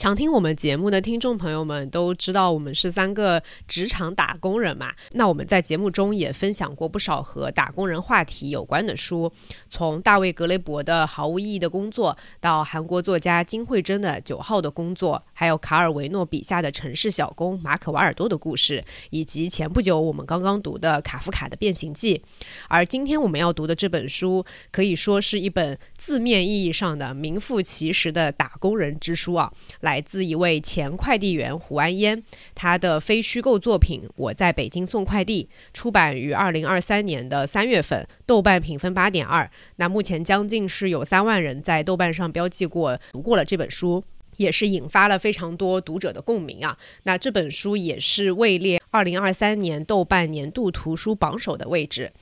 [0.00, 4.90] 常听我们节目的听众朋友们都知道，我们是三个职场打工人嘛。
[5.12, 9.30] 那我们在节目中也分享过不少和打工人话题有关的书，
[9.68, 22.16] 从大卫·格雷伯的《毫无意义的工作》到韩国作家金惠珍的《九号的工作》，还有卡尔维诺笔下的城市小工马可·瓦尔多的故事，以及前不久我们刚刚读的卡夫卡的《变形记》。
[22.68, 29.52] 而今天我们要读的这本书，可以说是一本字面意义上的名副其实的打工人之书啊！
[29.82, 29.89] 来。
[29.90, 32.22] 来自一位前快递员胡安烟，
[32.54, 39.50] 他的非虚构作品《我在北京送快递》出版于二零二三年的三月份，豆瓣评分八点二。
[39.76, 44.04] 那目前将近是有三万人在豆瓣上标记过读过了这本书，
[44.36, 46.78] 也是引发了非常多读者的共鸣啊。
[47.02, 52.12] 那这本书也是位列二零二三年豆瓣年度图书榜首的位置。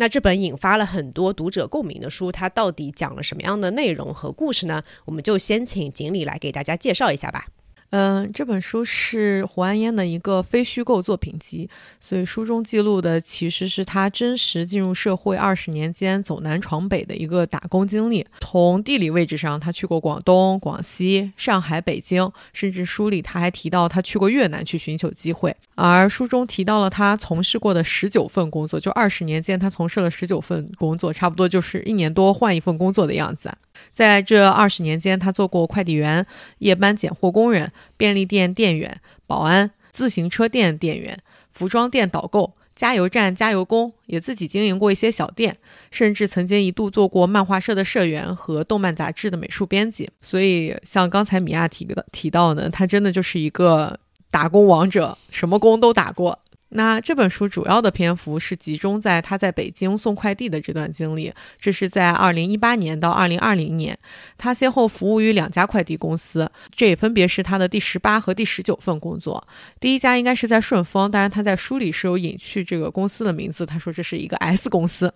[0.00, 4.82] 那这本引发了很多读者共鸣的书，它到底讲了什么样的内容和故事呢？
[5.04, 7.48] 我们就先请锦鲤来给大家介绍一下吧。
[7.90, 11.68] 嗯，这本书是胡安烟的一个非虚构作品集，
[12.00, 18.24] 所以书中记录的其实是他真实进入社会二十年间走南闯北的一个打工经历。
[18.38, 25.56] 从地理位置上，他去过广东、广西、上海、北京，甚至书里他还提到他去过越南去寻求机会。
[25.74, 33.50] 而书中提到了他从事过的十九份工作，就二十年间他从事了十九份工作，差不多就是一年多换一份工作的样子。
[33.92, 36.24] 在这二十年间，他做过快递员、
[36.58, 41.18] 夜班拣货工人、便利店店员、保安、自行车店店员、
[41.52, 45.56] 服装店导购、加油站加油工，也自己经营过一些小店，
[45.90, 50.08] 甚至曾经一度做过漫画社的社员和动漫杂志的美术编辑。
[50.22, 53.98] 所以，像刚才米娅提的提到呢，他真的就是一个
[54.30, 56.38] 打工王者，什么工都打过。
[56.70, 61.32] 那这本书主要的篇幅是集中在他在北京送快递的这段经历。
[61.58, 63.98] 这是在二零一八年到二零二零年，
[64.38, 69.46] 他先后服务于两家快递公司，这也分别是他的第十八和第十九份工作。
[69.78, 75.12] 第一家应该是在顺丰，当然他在书里是有隐去这个公司的名字，他说这是一个 S 公司。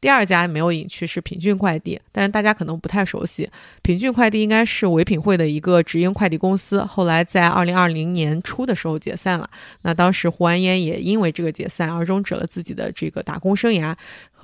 [0.00, 3.48] 第二家没有隐去是品骏快递，但是大家可能不太熟悉。
[3.82, 9.48] 品骏快递应该是唯品会的一个直营快递公司，后来在二零二零年初的时候解散了。
[9.82, 13.94] 那当时胡安烟也因为这个解散而终止了自己的这个打工生涯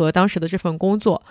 [0.04, 1.22] 和当时的这份工作。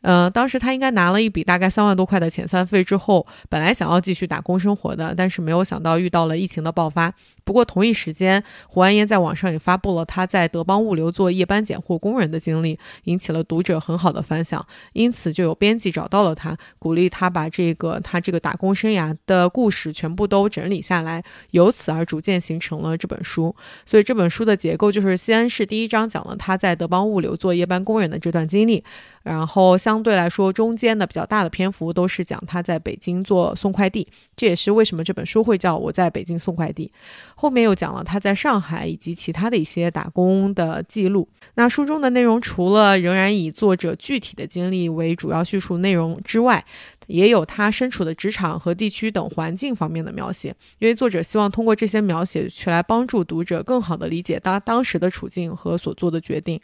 [0.00, 7.12] 呃，当时他应该拿了一笔大概三万多块的遣散费之后，本来想要继续打工生活的，但是没有想到遇到了疫情的爆发。
[7.42, 14.64] 不过同一时间，胡安烟在网上也发布了他在德邦物流做夜班拣货工人的经历，引起了读者很好的反响。
[14.92, 23.56] 因此，就有编辑找到了他，鼓励他把这个他这个打工生涯的故事全部都整理下来，由此而逐渐形成了这本书。
[23.84, 28.82] 所以这本书的结构就是：先是第一章讲了他在德邦物流做夜班工人的这段经历，
[29.22, 34.06] 然后相对来说中间的比较大的篇幅都是讲他在北京做送快递。
[34.36, 36.90] 这也是为什么这本书会叫我在北京送快递。
[37.34, 41.28] 后面又讲了他在上海以及其他的一些打工的记录。
[41.54, 46.64] 那书中的内容除了仍然以作者具体的经历为主要叙述内容之外，
[47.06, 50.54] 也有他身处的职场和地区等环境方面的描写。
[50.78, 56.60] 因为作者希望通过这些描写去来帮助读者更好的理解他当时的处境和所做的决定。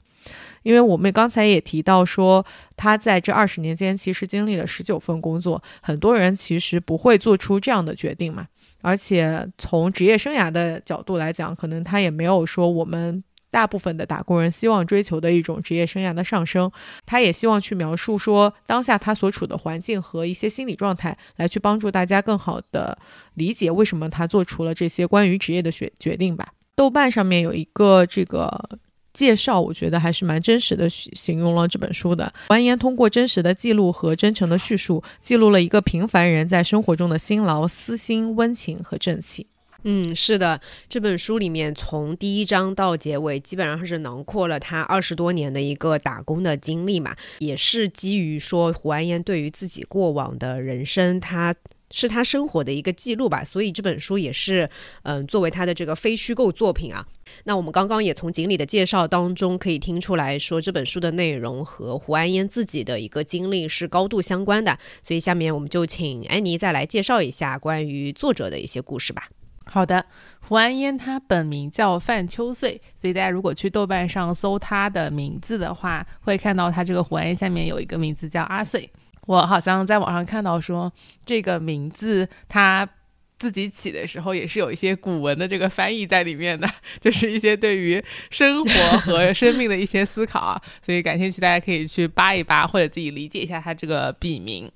[0.62, 2.44] 因为我们刚才也提到说，
[2.76, 8.46] 他在这二十年间其实经历了十九份工作，很多人其实不会做出这样的决定嘛。
[8.80, 16.70] 而且从职业生涯的角度来讲，可能他也没有说我们大部分的打工人希望追求的一种职业生涯的上升。
[17.06, 22.98] 他也希望去描述说当下他所处的环境和一些心理状态，来去帮助大家更好的
[23.34, 26.48] 理解为什么他做出了这些关于职业的决决定吧。
[26.74, 28.78] 豆瓣上面有一个这个。
[29.14, 32.30] 介绍我觉得还是蛮真实的，形容了这本书的。
[32.48, 39.46] 完颜通过真实的记录和真诚的叙述，记录了一个平凡人在生活中的辛劳、私心、温情和正气。
[39.84, 51.54] 嗯，是的，这本书里面从第一章到结尾，基本上是囊括了他二十多年的一个打工的经历嘛，也是基于说胡安烟对于自己过往的人生，他。
[51.96, 54.68] 是他生活的一个记录吧，所以这本书也是，
[55.04, 57.06] 嗯，作为他的这个非虚构作品啊。
[57.44, 64.76] 那我们刚刚也从锦鲤的介绍当中可以听出来说，这本书的内容和胡安烟自己的一个经历是高度相关的。
[65.02, 69.28] 所以下面我们就请安妮再来介绍一下关于作者的一些故事吧。
[69.66, 70.04] 好的，
[70.40, 78.90] 胡安烟他本名叫范秋岁，所以大家如果去豆瓣上搜他的名字的话，会看到他这个胡安烟下面有一个名字叫阿岁。
[79.26, 80.92] 我好像在网上看到说，
[81.24, 82.88] 这个名字它
[83.38, 86.68] 自己起的时候也是有一些古文的这个翻译在里面的，
[87.00, 90.60] 就是一些对于生活和生命的一些思考啊。
[90.80, 94.70] 所以感兴趣大家可以去扒一扒，或者自己理解一下它这个笔名。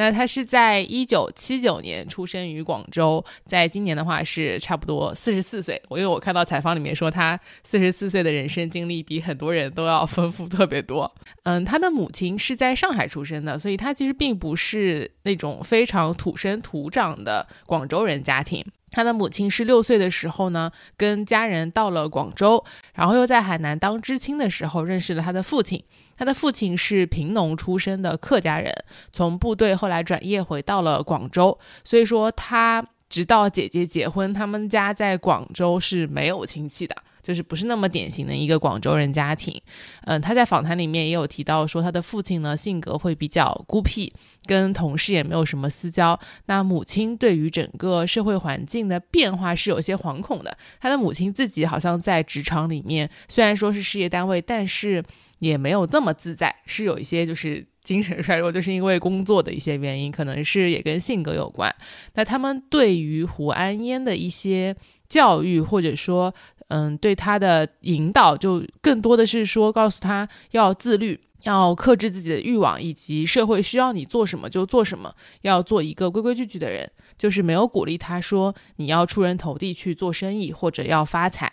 [0.00, 5.80] 那他是在一九七九年出生于广州，在今年的话是差不多四十四岁。
[5.90, 11.14] 我因为我看到采访里面说他四十四岁的人生经历比很多人都要丰富特别多。
[11.42, 18.64] 嗯，他的母亲是在上海出生的，所以他其实并不是那种非常土生土长的广州人家庭。
[18.92, 22.64] 他的母亲是六岁的时候呢，跟家人到了广州，
[22.94, 25.84] 然后又在海南当知青的时候认识了他的父亲。
[26.20, 28.70] 他的父亲是贫农出身的客家人，
[29.10, 36.94] 从部队后来转业回到了广州，所以说他直到姐姐结婚，他们家在广州是没有亲戚的。
[37.22, 39.60] 就是不是那么典型的一个广州人家庭，
[40.04, 44.12] 嗯，他在访谈里面也有提到说，他的父亲呢性格会比较孤僻，
[44.46, 46.18] 跟同事也没有什么私交。
[46.46, 50.56] 那母亲对于整个社会环境的变化是有些惶恐的。
[50.80, 55.04] 他的母亲自己好像在职场里面，虽然说是事业单位，但是
[55.40, 61.74] 也没有那么自在，是有一些就是精神衰弱，就是因为工作的一些原因，可能是也跟性格有关。
[62.14, 64.74] 那他们对于胡安烟的一些
[65.08, 66.32] 教育，或者说。
[66.72, 75.12] 嗯，对他的引导就更多的是说，告诉他要自律，要克制自己的欲望，以及社会需要你做什么就做什么，
[75.42, 76.88] 要做一个规规矩矩的人。
[77.18, 81.50] 就是没有鼓励他说你要出人头地去做生意或者要发财。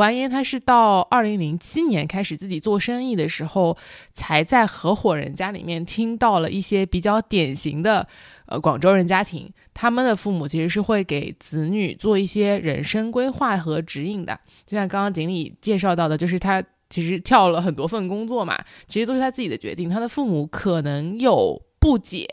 [0.00, 3.76] 完颜他是到二零零七年开始自己做生意的时候，
[4.14, 8.08] 才在合伙人家里面听到了一些比较典型的。
[8.46, 14.40] 呃，广州人家庭，他们的父母其实是会给子女做一些人生规划和指引的。
[14.66, 18.58] 就像刚刚锦鲤介绍到的，就是他其实跳了很多份工作嘛，
[18.88, 19.88] 其实都是他自己的决定。
[19.88, 22.26] 他的父母可能有不解，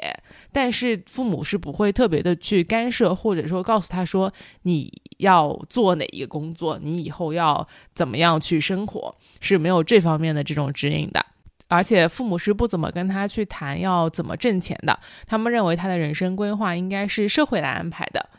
[0.52, 4.32] 但是父母是不会特别的去干涉，或者说告诉他说
[4.64, 11.26] 你要做哪一个工作，你以后要怎么样去生活，是没有这方面的这种指引的。
[11.70, 18.30] 而且父母是不怎么跟他去谈要怎么挣钱的，他们认为他的人生规划应该是社会来安排的，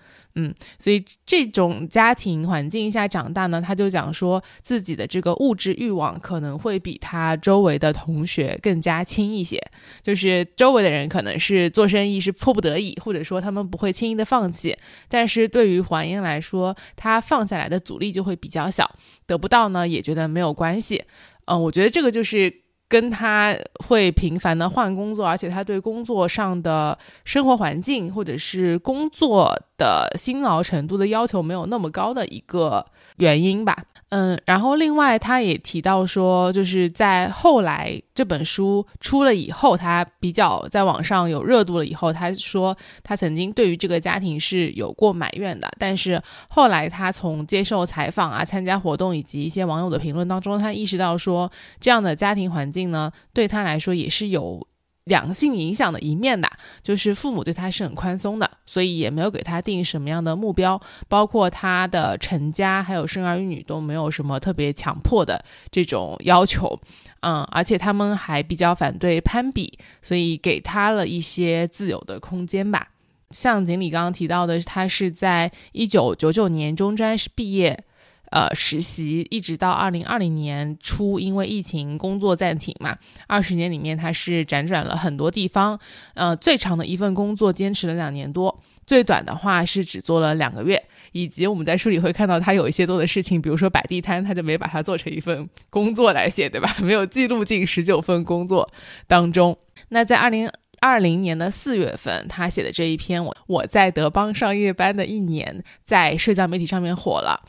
[0.40, 9.60] 嗯，所以这种家庭环境下长大呢，他就讲说自己的这个物质欲望可能会比他周围的同学更加轻一些，
[10.00, 18.88] 就是周围的人可能是做生意是迫不得已，或者说他们不会轻易的放弃，但是对于黄英来说，他放下来的阻力就会比较小，
[19.26, 21.02] 得不到呢也觉得没有关系，
[21.46, 22.67] 嗯，我觉得这个就是。
[22.88, 23.54] 跟他
[23.86, 32.84] 会频繁的换工作，而且他对工作上的生活环境或者是工作的辛劳程度的要求没有那么高的一个
[33.16, 33.76] 原因吧。
[34.10, 51.50] 嗯，然后另外他也提到说，就是在后来这本书出了以后，他比较在网上有热度了以后，他说他曾经对于这个家庭是有过埋怨的，但是后来他从接受采访啊、参加活动以及一些网友的评论当中，他意识到说
[51.80, 54.67] 这样的家庭环境呢，对他来说也是有。
[55.08, 56.48] 良性影响的一面的，
[56.82, 66.78] 就是父母对他是很宽松的，所以也没有给他定什么样的目标，包括他的成家还有生儿育女都没有什么特别强迫的这种要求，
[67.20, 72.88] 嗯，而且他们还比较反对攀比，所以给他了一些自由的空间吧。
[73.30, 77.84] 像锦鲤刚刚提到的，他是在一九九九年中专毕业。
[78.30, 82.96] 呃，实习一直到二零二零年初，因为疫情工作暂停嘛。
[83.26, 85.78] 二十年里面，他是辗转了很多地方。
[86.14, 90.82] 呃，最长的一份工作坚持了两年多，最短的话是只做了两个月。
[91.12, 96.76] 以及我们在书里会看到他有一些做的事情，比如说摆地摊，他就没把它做成一份工作来写，对吧？
[96.84, 98.70] 没有记录进十九份工作
[99.06, 99.56] 当中。
[99.88, 107.42] 那在二零二零年的四月份，他写的这一篇《我我在德邦上夜班的一年》在社交媒体上面火了。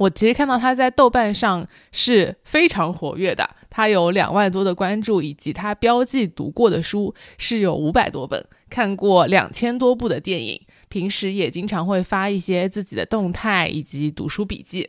[0.00, 14.88] 我其实看到他在豆瓣上是非常活跃的，他有两万多的关注，以及他标记读过的书是有五百多本，看过两千多部的电影，平时也经常会发一些自己的动态以及读书笔记。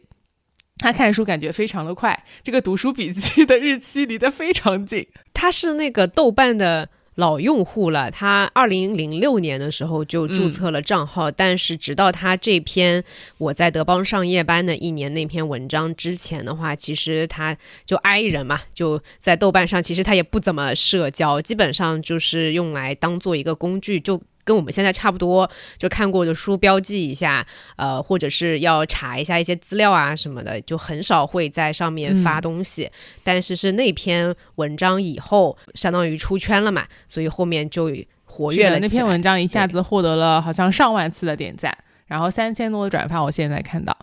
[0.77, 5.06] 他看书感觉非常的快，这个读书笔记的日期离得非常近。
[5.34, 13.03] 他是那个豆瓣的老用户了，他二零零六年的时候就注册了账号，但是直到他这篇
[13.38, 24.20] 我在德邦上夜班的一年那篇文章之前的话，其实他就 i 人嘛，就在豆瓣上，其实他也不怎么社交，基本上就是用来当做一个工具就。
[24.43, 27.45] 跟我们现在差不多，就看过的书标记一下，
[27.75, 32.89] 呃，或者是要查一下一些资料啊什么的，就很少会在上面发东西。
[33.24, 37.91] 但是是那篇文章以后，相当于出圈了嘛，所以后面就
[38.24, 38.79] 活跃了。
[38.79, 41.75] 那篇文章一下子获得了好像上万次的点赞，
[42.07, 43.21] 然后三千多的转发。
[43.21, 43.95] 我现在看到，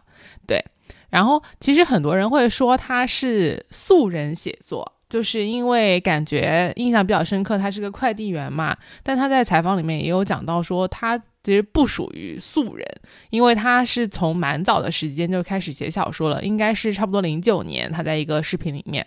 [0.46, 0.62] 对，
[1.10, 4.94] 然后其实很多人会说他是素人写作。
[5.08, 12.86] 就是因为感觉印象比较深刻，他是个快递员嘛，但他在采访里面也有讲到说，他其实不属于素人，
[13.30, 19.06] 因为他是从蛮早的时间就开始写小说了，应该是差不多零九年，他在一个视频里面，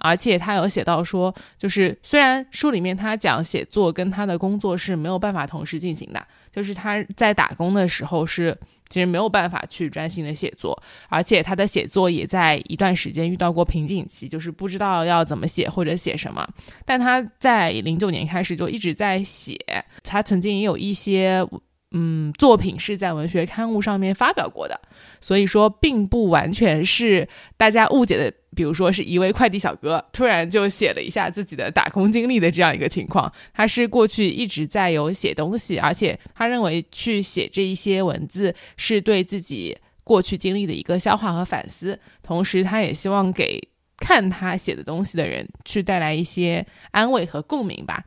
[0.00, 8.56] 而且他有写到说，就是虽然书里面他讲写作跟他的工作是没有办法同时进行的，就是他在打工的时候是。
[8.88, 16.46] 其实没有办法去专心的写作，而且他的写作也在一段时间遇到过瓶颈期，就是不知道要怎么写或者写什么。
[16.84, 19.56] 但他在零九年开始就一直在写，
[20.02, 21.46] 他曾经也有一些。
[21.92, 24.78] 嗯，作品是在文学刊物上面发表过的，
[25.20, 27.26] 所以说并不完全是
[27.56, 28.30] 大家误解的。
[28.56, 43.60] 比如说是一位快递小哥突然就写了一下自己的打工经历的这样一个情况，他是过去一直在有写东西，而且他认为去写这一些文字是对自己过去经历的一个消化和反思，同时他也希望给
[43.98, 48.02] 看他写的东西的人去带来一些安慰和共鸣吧。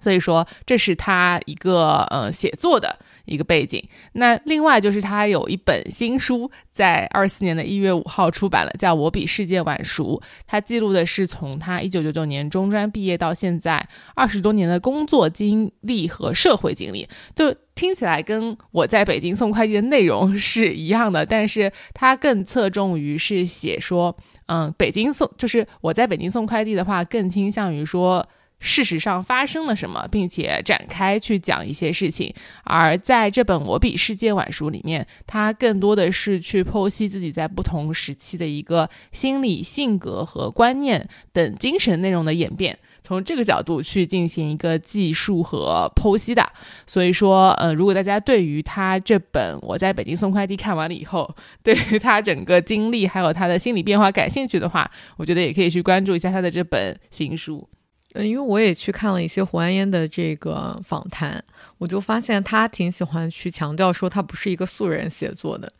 [0.00, 3.82] 所以说，这是他一个呃写作的一个背景。
[4.12, 10.20] 那另外就是他有一本新书，在二四年的一月五号出版了，叫《我比世界晚熟》。
[10.46, 17.08] 他记录的是从他一九九九年中专毕业到现在二十多年的工作经历和社会经历。
[17.34, 28.26] 就听起来跟我在北京送快递的内容 是一样的，但是他更侧重于是写说，嗯，北京送就是我在北京送快递的话，更倾向于说。
[28.62, 32.32] 事实上发生了什么，并且展开去讲一些事情。
[32.62, 46.46] 而在这本《我比世界晚熟》里面，他更多的是去剖析自己在不同时期的一个心理、性格和观念等精神内容的演变，从这个角度去进行一个记述和剖析的。
[46.86, 57.68] 所以说，呃，如果大家对于他这本《我在北京送快递》看完了以后，对于他整个经历还有他的心理变化感兴趣的话，我觉得也可以去关注一下他的这本新书。
[58.14, 61.42] 嗯，因为我也去看了一些胡安烟的这个访谈，
[61.78, 65.72] 我就发现他挺喜欢去强调说他不是一个素人写作的。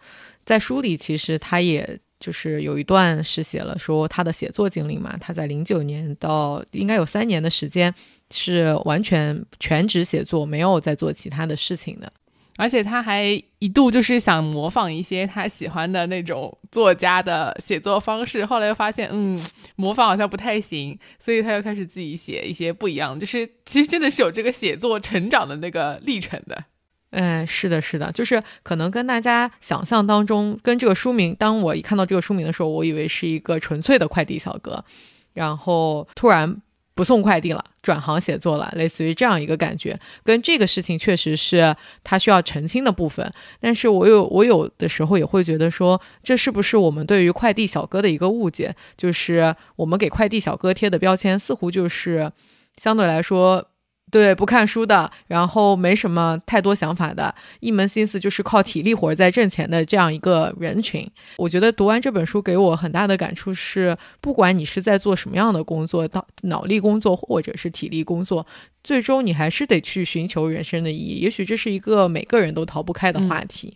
[0.44, 7.94] 在书里，其实他也就是有一段是写了说他的写作经历嘛，他在零九年到应该有三年的时间
[8.30, 12.12] 是完全全职写作，没有在做其他的事情的。
[12.56, 19.38] 而且他还一度就是想模仿一些他喜欢的那种作家的写作方式，后来又发现，嗯，
[19.76, 23.18] 模仿好像不太行，所以他又开始自己写一些不一样。
[23.18, 26.64] 就是其实真的是有这个写作成长的那个历程的。
[27.10, 34.84] 嗯，是的，是的，就是可能跟大家想象当中，跟这个书名，当我一看到这个书名的时候，我以为是一个纯粹的快递小哥，
[35.32, 36.60] 然后突然。
[36.94, 43.32] 不送快递了，转行写作了，类似于这样一个感觉，跟这个事情确实是他需要澄清的部分。
[43.60, 48.74] 但是我有我有的时候也会觉得说，这是不是我们对于快递小哥的一个误解？
[48.96, 52.30] 就是我们给快递小哥贴的标签，似乎就是
[52.76, 53.68] 相对来说。
[54.12, 61.10] 对，不看书的，然后没什么太多想法的，一门心思就是靠体力活在挣钱的这样一个人群。
[61.38, 68.46] 我觉得读完这本书给我很大的感触是，不管你是在做什么样的工作，到脑力工作或者是体力工作，
[68.84, 71.20] 最终你还是得去寻求人生的意义。
[71.20, 73.74] 也许这是一个每个人都逃不开的话题。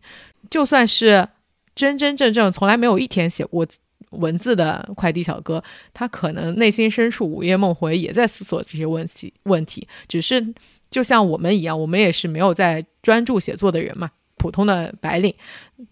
[0.50, 1.26] 就算是
[1.75, 3.66] 真真正正从来没有一天写过。
[4.11, 9.33] 文字的快递小哥，他可能内心深处午夜梦回，也在思索这些问题。
[9.45, 10.55] 问题只是
[10.91, 15.35] 就像我们一样，我们也是没有在专注写作的人嘛，普通的白领。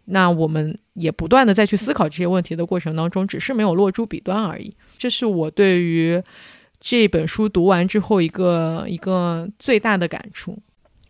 [0.07, 4.75] 那我们也不断的在去思考这些问题的过程当中，只是没有落诸笔端而已。
[4.97, 6.23] 这是我对于
[6.81, 10.59] 这本书读完之后一个一个最大的感触。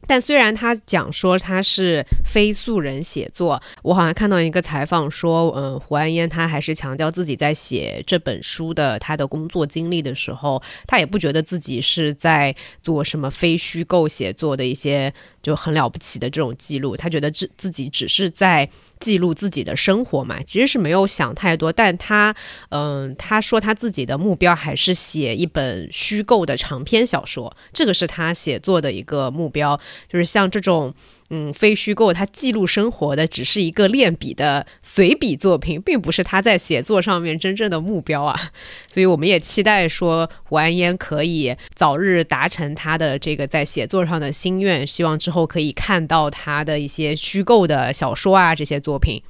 [0.06, 18.68] 但虽然他讲说他是非素人写作，我好像看到一个采访说，嗯，胡安烟他还是强调自己在写这本书的他的工作经历的时候，他也不觉得自己是在做什么非虚构写作的一些就很了不起的这种记录，他觉得自自己只是在。
[19.04, 21.72] 记录自己的生活嘛，其实是没有想太多。
[21.72, 22.34] 但他，
[22.70, 29.78] 嗯，他说他自己的目标还是写一本虚构的长篇小说，这个是他写作的一个目标。
[30.08, 30.94] 就是像这种。
[31.36, 38.38] 嗯，非虚构，他记录生活的只是一个练笔的随笔作品，并不是他在写作上面真正的目标啊。
[38.86, 49.20] 所以我们也期待说胡安烟可以早日达成他的这个在写作上的心愿，希望之后可以看到他的一些虚构的小说啊这些作品。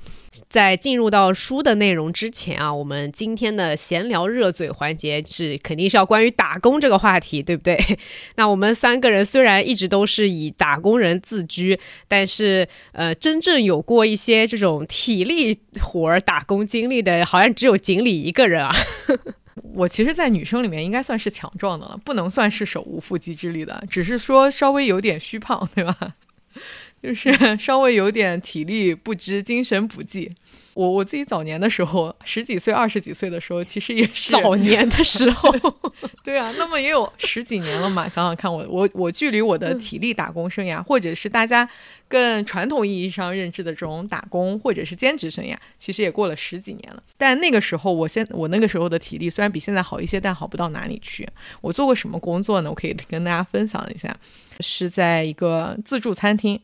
[0.49, 7.79] 在进入到书的内容之前啊，我们今天的闲聊热嘴环节是肯定是要关于打工这个话题，对不对？
[8.37, 18.75] 那我们三个人虽然一直都是以打工人自居，但是呃，真正有过一些这种体力活儿打工经历的，好像只有锦鲤一个人啊。
[19.73, 26.15] 我其实，在女生里面应该算是强壮的了，不能算是手无缚鸡之力的，只是说稍微有点虚胖，对吧？
[27.05, 27.31] 就是
[27.61, 30.33] 稍微有点体力不支，精神不济。
[30.73, 35.55] 我我自己早年的时候，十几岁、二十几岁的时候，其实也是早年的时候。
[36.25, 38.09] 对啊，那么也有十几年了嘛。
[38.09, 41.69] 想想看，我我我距离我的体力打工生涯，或者是大家
[42.09, 47.01] 更传统意义上认知的这种打工或者是兼职生涯，其实也过了十几年了。
[47.17, 51.29] 但那个时候，我现我那个时候的体力虽然比现在好一些，但好不到哪里去。
[51.61, 52.71] 我做过什么工作呢？
[52.71, 54.17] 我可以跟大家分享一下，
[54.59, 56.61] 是在一个自助餐厅。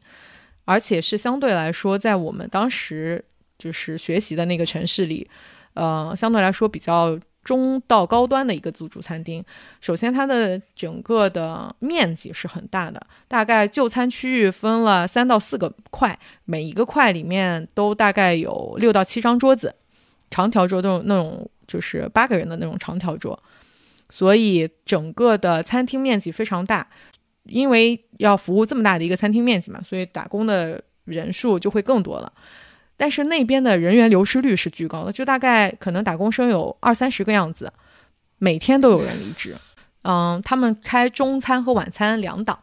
[0.65, 3.25] 而且是相对来说，在我们当时
[3.59, 5.29] 就是学习的那个城市里，
[5.75, 9.45] 呃，相对来说比较中到高端的一个自助餐厅。
[9.81, 19.75] 首先，它的整个的面积是很大的，大概就餐区域分了三到四个块，每一个块里面都大概有六到七张桌子，
[20.31, 23.43] 长条桌，那种那种就是八个人的那种长条桌，
[24.11, 26.87] 所以整个的餐厅面积非常大。
[27.51, 32.33] 因为要服务这么大的一个餐厅面积嘛，所以打工的人数就会更多了。
[32.97, 37.73] 但是那边的人员流失率是巨高的，就大概可能打工生有二三十个样子，
[38.39, 39.57] 每天都有人离职。
[40.03, 42.59] 嗯，他们开中餐和晚餐两档。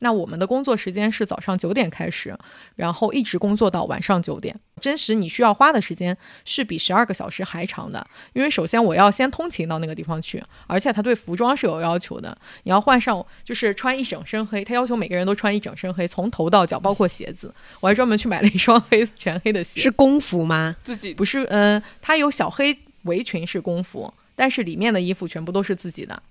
[0.00, 2.36] 那我们的工作时间是早上九点开始，
[2.76, 4.54] 然后一直工作到晚上九点。
[4.80, 17.52] 真实你需要花的时间是比十二个小时还长的，因为首先我要先通勤到那个地方去，而且他对服装是有要求的，你要换上就是穿一整身黑，他要求每个人都穿一整身黑，从头到脚包括鞋子。
[17.80, 19.80] 我还专门去买了一双黑全黑的鞋。
[19.80, 20.76] 是工服吗？
[20.84, 26.22] 自己不是，嗯，他有小黑围裙是工服，但是里面的衣服全部都是自己的，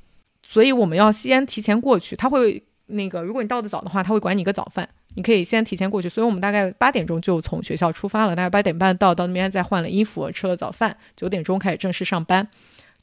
[0.41, 2.63] 所以我们要先提前过去，他会。
[2.87, 6.09] 那个，如果你到的早的话，他会管你一个早饭，你可以先提前过去。
[6.09, 12.47] 所以我们大概八点钟就从学校出发了，大概八点半到，到那边再换了衣服，吃了早饭，九点钟开始正式上班。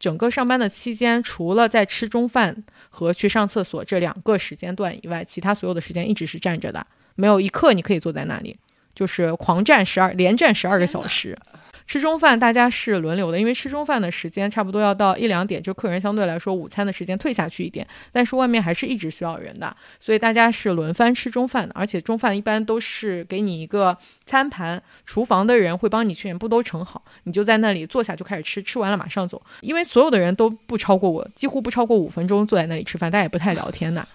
[0.00, 8.56] 整个上班的期间，除了在吃中饭和去上厕所这两个时间段以外，其他所有的时间一直是站着的，没有一刻你可以坐在那里，
[8.94, 11.38] 就是狂站十二，连站十二个小时。
[11.86, 34.06] 吃中饭，大家是轮流的，因为吃中饭的时间差不多要到一两点，就客人相对来说午餐的时间退下去一点，但是外面还是一直需要人的，所以大家是轮番吃中饭的，而且中饭一般都是给你一个餐盘，厨房的人会帮你全部都盛好，你就在那里坐下就开始吃，吃完了马上走，因为所有的人都不超过我，几乎不超过五分钟坐在那里吃饭，大家也不太聊天的，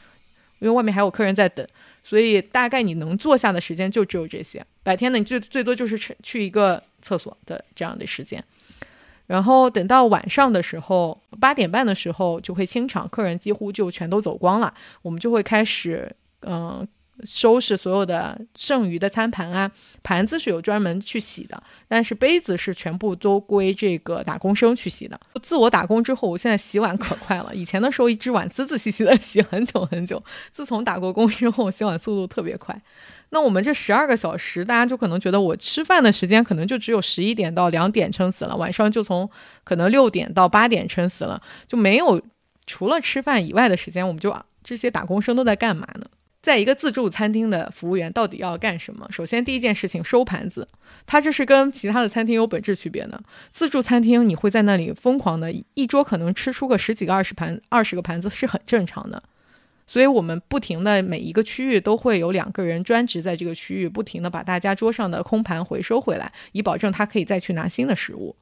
[0.58, 1.66] 因为外面还有客人在等。
[2.02, 4.66] 所以大概你能坐下的时间就只有这些。
[4.82, 8.44] 白天呢，你最最多就是去去一个厕所的这样的时间。
[9.28, 16.88] 然后等到晚上的时候，八点半的时候就会清场，客人几乎就全都走光了，我们就会开始嗯。
[17.24, 19.70] 收拾所有的剩余的餐盘啊，
[20.04, 25.20] 盘子是有专门去洗的，但是杯子是全部都归这个打工生去洗的。
[25.42, 27.54] 自我打工之后，我现在洗碗可快了。
[27.54, 30.24] 以前的时候，一只碗仔仔细细的洗很久很久。
[30.52, 32.80] 自从打过工之后，洗碗速度特别快。
[33.32, 39.30] 那我们这十二个小时，大家就可能觉得我吃饭的时间可能就只有十一点到两点撑死了，晚上就从
[39.64, 42.20] 可能六点到八点撑死了，就没有
[42.66, 46.06] 除了吃饭以外的时间，我们就这些打工生都在干嘛呢？
[46.42, 49.06] 在一个自助餐厅的服务员到底要干什么？
[49.12, 50.66] 首先，第一件事情收盘子，
[51.06, 53.22] 他这是跟其他的餐厅有本质区别的。
[53.52, 59.22] 自助餐厅你会在那里疯狂的，一桌可能吃出个十几个、二十盘、二十个盘子是很正常的。
[59.86, 68.34] 所以我们不停的每一个区域都会有两个人专职在这个区域，不停的把大家桌上的空盘回收回来，以保证他可以再去拿新的食物。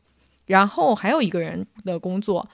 [0.45, 2.47] 然后还有一个人的工作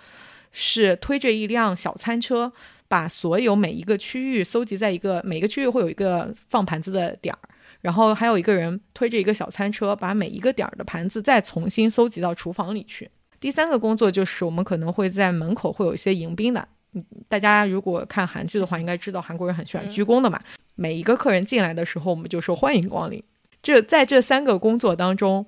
[0.54, 2.54] 是推着一辆小餐车。
[2.94, 7.40] 把所有每一个区域搜集在一个每个区域会有一个放盘子的点儿，
[7.82, 13.10] 然后还有一个人推着一个小餐车，把每一个点儿的盘子再重新搜集到厨房里去。
[13.40, 20.40] 第三个工作就是我们可能会在门口会有一些迎宾的，嗯，大家如果看韩剧的话，应该知道韩国人很喜欢鞠躬的嘛。
[20.76, 23.20] 每一个客人进来的时候，我们就说欢迎光临。
[23.64, 25.44] 这在这三个工作当中，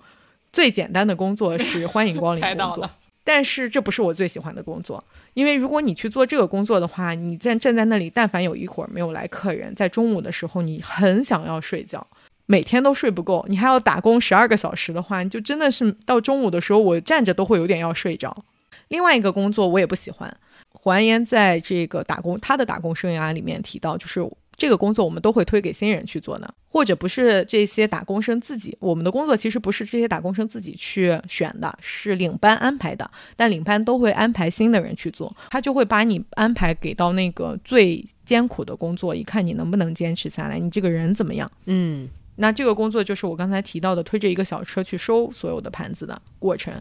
[0.51, 2.89] 最简单的工作是欢迎光临工作。
[3.25, 12.05] 但是这不是我最喜欢的工作，因为如果你去做这个工作的话，你站站在那里，但凡有一会儿没有来客人，在中午的时候，你很想要睡觉。
[12.45, 18.45] 每天都睡不够，你还要打工十二个小时的话，你就真的是到中午的时候，我站着都会有点要睡着。
[18.89, 20.31] 另外一个工作我也不喜欢。
[20.69, 24.21] 胡安烟在这个打工他的打工生涯里面提到，就是
[24.57, 28.75] 这个工作我们都会推给新人去做呢，或者不是这些打工生自己。
[28.79, 33.09] 我们的工作其实不是这些打工生自己去选的，是领班安排的。
[33.35, 41.51] 但领班都会安排新的人去做，他就会把你安排给到那个最艰苦的工作，一看你能不能坚持下来，你这个人怎么样？
[41.65, 42.09] 嗯。
[42.37, 46.73] 那这个工作就是我刚才提到的，推着一个小车去收所有的盘子的过程。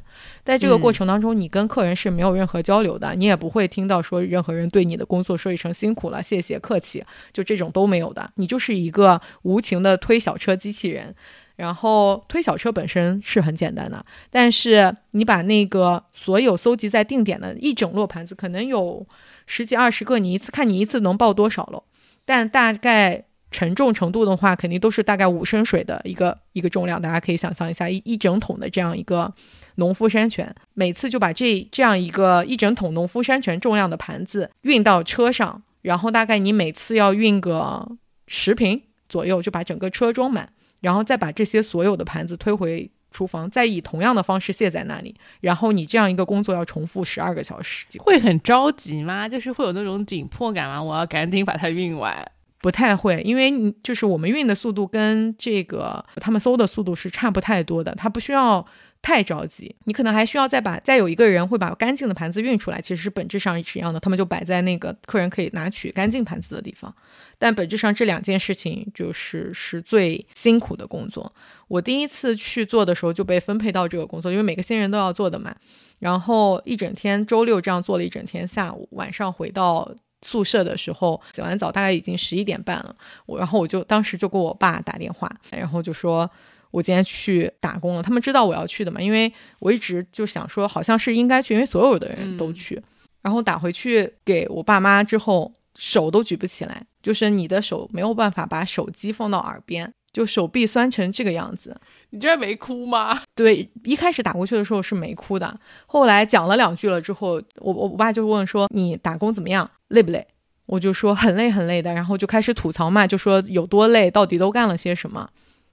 [0.45, 8.31] 在这个过程当中，你跟客人是没有任何交流的，你也不会听到说任何人对你的工作说一声辛苦了、谢谢、客气，就这种都没有的。
[8.35, 11.15] 你就是一个无情的推小车机器人。
[11.57, 19.07] 然后推小车本身是很简单的，但是你把那个所有搜集在定点的一整摞盘子，可能有
[19.47, 21.85] 十几二十个，你一次看你一次能抱多少了，
[22.25, 23.27] 但大概。
[23.55, 29.33] 沉重程度的话，肯定都是大概五升水的一个一个重量，大家可以想象一下，一一整桶的这样一个
[29.77, 37.89] 农夫山泉，每次就把这这样一个一整桶农夫山泉重量的盘子运到车上，然后大概你每次要运个
[38.27, 40.49] 十瓶左右，就把整个车装满，
[40.81, 49.29] 然后再把这些所有的盘子推回厨房，再以同样的方式卸在那里，然后你这样一个工作要重复十二个小时，会很着急吗？
[49.29, 50.83] 就是会有那种紧迫感吗？
[50.83, 52.29] 我要赶紧把它运完。
[52.65, 58.67] 不太会，因为你就是我们运的速度跟这个他们搜的速度是差不太多的，他不需要
[59.03, 59.77] 太着急。
[59.85, 66.91] 你可能还需要再把再有一个人会把干净的盘子运出来，其实是本质上是一样的，他们就摆在那个客人可以拿取干净盘子的地方。
[67.39, 71.31] 但本质上这两件事情就是是最辛苦的工作。
[71.69, 75.55] 我第一次去做的时候就被分配到这个工作，因为每个新人都要做的嘛。
[76.01, 79.95] 然后一整天，周六这样做了一整天，下午晚上回到。
[80.25, 86.29] 宿舍的时候洗完澡大概已经十一点半了，我然后我就当时就给我爸打电话，然后就说
[86.71, 88.03] 我今天去打工了。
[88.03, 92.83] 他们知道我要去的嘛，因为我一直就想说好像是应该去，因为所有的人都去。
[93.21, 101.79] 然后打回去给我爸妈之后，手都举不起来，就是你的手没有办法把手机放到耳边，就手臂酸成这个样子。
[102.11, 103.21] 你这没哭吗？
[103.35, 110.27] 对，一开始打过去的时候是没哭的，后来讲了两句了之后，我我我爸就问说你打工怎么样，累不累？
[110.67, 115.29] 我就说很累很累的，然后就开始吐槽嘛，就说有多累，到底都干了些什么。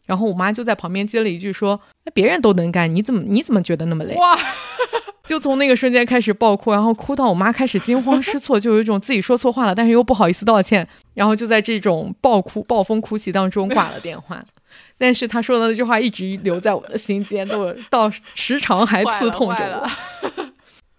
[0.06, 4.38] 然后我妈就在旁边接了一句说：“那别人都能干，你怎么你怎么觉得那么累？”哇！
[5.26, 14.44] 就从那个瞬间开始爆哭，然后哭到我妈开始惊慌失措，就有一种自己说错话了，但是又不好意思道歉，然后就在这种暴哭暴风哭泣当中挂了电话。
[14.98, 20.42] 但是他说的那句话一直留在我的心间，都到时常还刺痛着我。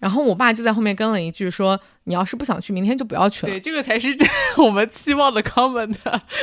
[0.02, 4.08] 然后我爸就在后面跟了一句说：“你要是不想去，明天就不要去了。”对，这个才是
[4.58, 5.94] 我们期望的 comment，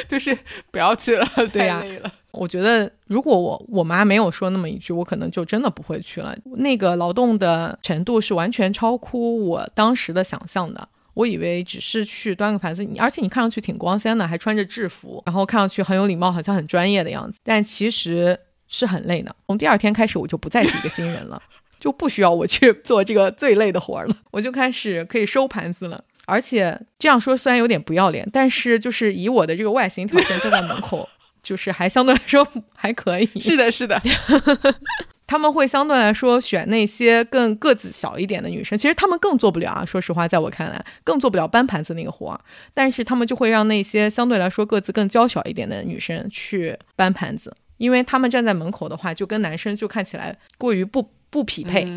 [0.08, 0.38] 就是
[0.72, 1.28] 不要去了。
[1.52, 1.84] 对呀，
[2.32, 6.34] 我觉得如果我我妈没有说那么一句，我可能就真的不会去了。
[6.56, 10.88] 那个劳动的程度是完全超乎我当时的想象的。
[11.15, 17.38] 我以为只是去端个盘子，你而且你看上去挺光鲜的，还穿着制服，然后看上去很有礼貌，好像很专业的样子。
[17.43, 19.36] 但其实是很累的。
[19.48, 21.41] 从第二天开始，我就不再是一个新人了。
[21.80, 26.04] 就不需要我去做这个最累的活了， 我就开始可以收盘子了。
[26.26, 31.10] 而且这样说虽然有点不要脸，但是就是以我的这个外形条件站在门口，
[31.42, 33.28] 就是还相对来说还可以。
[33.39, 34.00] 是的，是的，
[35.26, 39.84] 他们会相对来说选那些更个子小一点的女生，其实他们更做不了啊。
[39.84, 42.39] 说实话，在我看来，更做不了搬盘子那个活儿，
[42.76, 51.10] 但是他们就会让那些相对来说个子更娇小一点的女生去搬盘子，因为他们站在门口的话，就跟男生就看起来过于不。
[51.30, 51.88] 不匹配，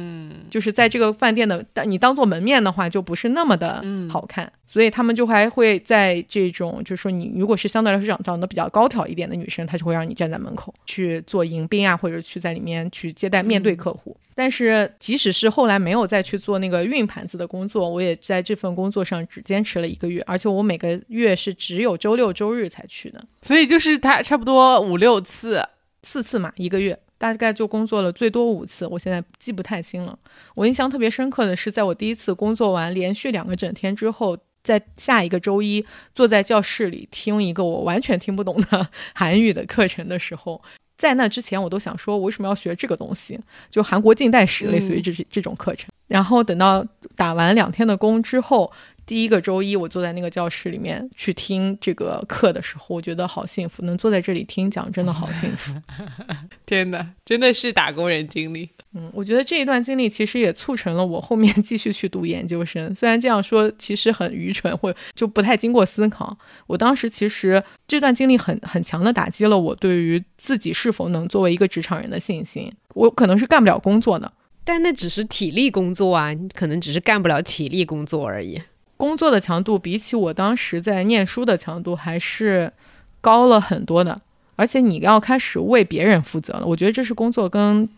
[0.51, 14.17] 就是在这个饭店的，你当做门面的话，就不是那么的好看，所以他们就还会在这种，就是说你如果是相对来说长长得比较高挑一点的女生，她就会让你站在门口去做迎宾啊，或者去在里面去接待面对客户。
[14.35, 25.63] 但是即使是后来没有再去做那个运盘子的工作，我也在这份工作上只坚持了一个月，而且我每个月是只有周六周日才去的，所以就是他差不多五六次，
[26.03, 26.99] 四次嘛，一个月。
[27.23, 30.19] 大概就工作了最多五次，我现在记不太清了。
[30.57, 40.61] 我印象特别深刻的是，在我第一次工作完连续两个整天之后，在下一个周一坐在教室里听一个我完全听不懂的韩语的课程的时候，
[40.99, 43.39] 在那之前我都想说，我为什么要学这个东西？
[43.71, 45.89] 就韩国近代史，类似于这这种课程。
[46.09, 48.73] 然后等到打完两天的工之后。
[49.05, 55.75] 第一个周一，我坐在那个教室里面去听这个课的时候，我觉得好幸福，能坐在这里听讲，真的好幸福。
[56.65, 58.69] 天哪，真的是打工人经历。
[58.95, 62.95] 嗯，我觉得这一段经历其实也促成了我后面继续去读研究生。
[62.95, 66.37] 虽然这样说其实很愚蠢，或就不太经过思考。
[66.67, 72.71] 我当时其实这段经历很很强的打击了我对于自己是否能作为一个职场人的信心。
[72.95, 74.31] 我可能是干不了工作的，
[74.63, 78.61] 但那只是体力工作啊，你可能只是干不了体力工作而已。
[79.03, 82.73] 工作的强度比起我当时在念书的强度还是
[83.21, 84.17] 高了很多的，
[84.55, 86.65] 而且你要开始为别人负责了。
[86.65, 87.89] 我觉得这是工作跟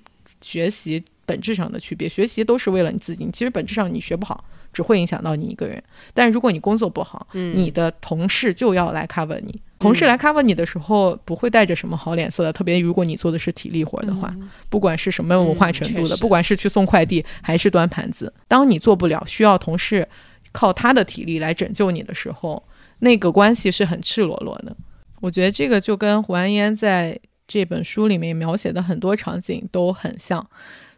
[0.40, 2.08] 学习本质上的区别。
[2.08, 5.82] 学习都是为了你自己，其实本质上你学不好只会影响到你一个人。
[6.14, 9.60] 但如果你工作不好，你的同事就要来 cover 你。
[9.78, 12.50] 同事来 cover 你的时候，不会带着什么好脸色的。
[12.50, 14.34] 特别如果你做的是体力活的话，
[14.70, 20.08] 不管是什么文化程度的，不管是去送快递还是端盘子，当你做不了，需要同事。
[20.54, 22.62] 靠他的体力来拯救你的时候，
[23.00, 24.74] 那个关系是很赤裸裸的。
[25.20, 30.48] 我觉得这个就跟胡安烟在这本书里面描写的很多场景都很像。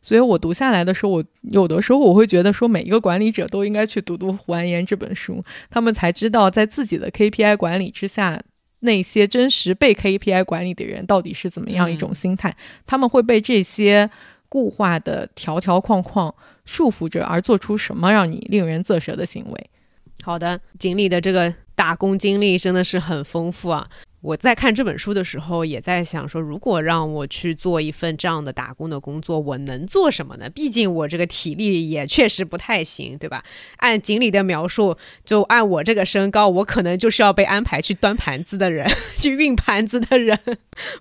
[0.03, 8.41] 所以我读下来的时候，我有的时候我会觉得说，每一个管理者都应该去读读胡安烟这本书，他们才知道在自己的 KPI 管理之下，
[8.81, 12.55] 那些真实被 KPI 管理的人到底是怎么样一种心态，
[12.87, 14.11] 他们会被这些。
[14.49, 16.33] 固化的条条框框
[16.67, 19.71] 束缚着，而做出什么让你令人啧舌的行为？
[20.23, 23.89] 好的，锦鲤的这个打工经历真的是很丰富啊。
[24.23, 30.51] 我在看这本书的时候，也在想说，如果让我去做一份这样的打工的工作，我能做什么呢？
[30.51, 33.45] 毕竟我这个体力也确实不太行，对吧？
[33.77, 40.37] 按锦鲤的描述，就按我这个身高，我可能就是要被安排去端盘子的人， 去运盘子的人，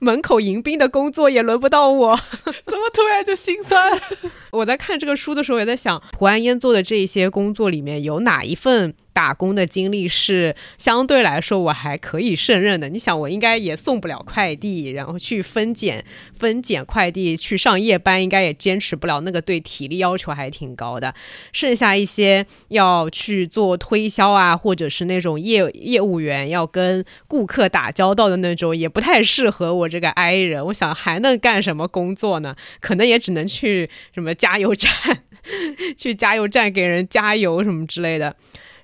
[0.02, 2.16] 门口迎宾的工作也轮不到我。
[2.68, 4.00] 怎么突然就心酸？
[4.52, 8.94] 我在看这个书的时候，也在想，蒲安烟做的这些工作里面有哪一份？
[9.16, 12.90] 打工的经历是相对来说我还可以胜任的。
[12.90, 16.04] 你想，我应该也送不了快递，然后去分拣
[16.38, 19.22] 分拣快递，去上夜班，应该也坚持不了。
[19.22, 21.16] 那个对体力要求还挺高的。
[21.54, 30.66] 剩下一些要去做推销啊，或者是那种业业务员，要跟顾客打交道的那种，也不太适合我这个 I 人。
[30.66, 32.54] 我想还能干什么工作呢？
[32.82, 34.92] 可能也只能去什么加油站，
[35.96, 38.36] 去加油站给人加油什么之类的。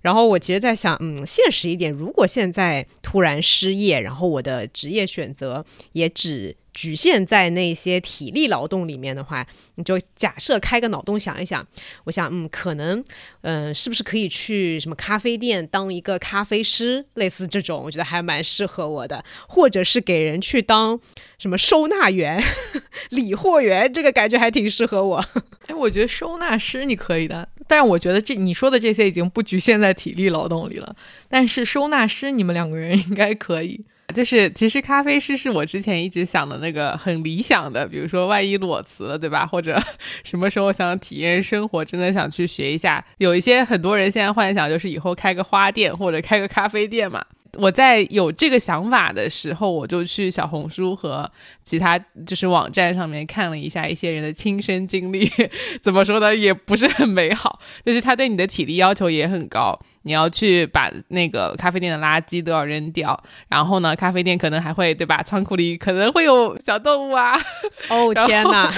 [0.02, 6.56] 然后我其实，在想，嗯，现实一点，如果现在突然失业，然后我的职业选择也只。
[6.73, 11.65] 局限在那些体力劳动里面的话，你就假设开个脑洞想一想，
[12.05, 13.03] 我想，嗯，可能，
[13.41, 20.99] 嗯，是不是可以去什么咖啡店当一个咖啡师，类似这种，我觉得还蛮适合我的，或者是给人去当
[21.38, 22.41] 什么收纳员、
[23.12, 25.25] 理货员，这个感觉还挺适合我。
[25.67, 30.95] 哎，我觉得收纳师你可以的，但是我觉得这你说的这些已经不局限在体力劳动里了，
[31.27, 33.86] 但是收纳师你们两个人应该可以。
[34.12, 39.45] 就是其实咖啡师是我之前一直想的那个很理想的，比如说万一裸辞了，对吧？
[39.45, 39.80] 或者
[40.24, 43.04] 什么时候想体验生活，真的想去学一下。
[43.17, 47.24] 有一些很多人现在幻想就是以后开个花店或者开个咖啡店嘛。
[47.58, 51.30] 我在有这个想法的时候，我就去小红书和
[51.65, 55.30] 其他就是网站上面看了一下一些人的亲身经历。
[55.84, 56.34] 怎么说呢？
[56.34, 59.78] 也不是很美好，就是他对你的体力要求也很高。
[60.04, 65.22] 你要去把那个咖啡店的垃圾都要扔掉，然后呢，咖啡店可能还会对吧？
[65.22, 67.34] 仓库里可能会有小动物啊！
[67.90, 68.74] 哦天哪！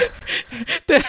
[0.86, 1.00] 对，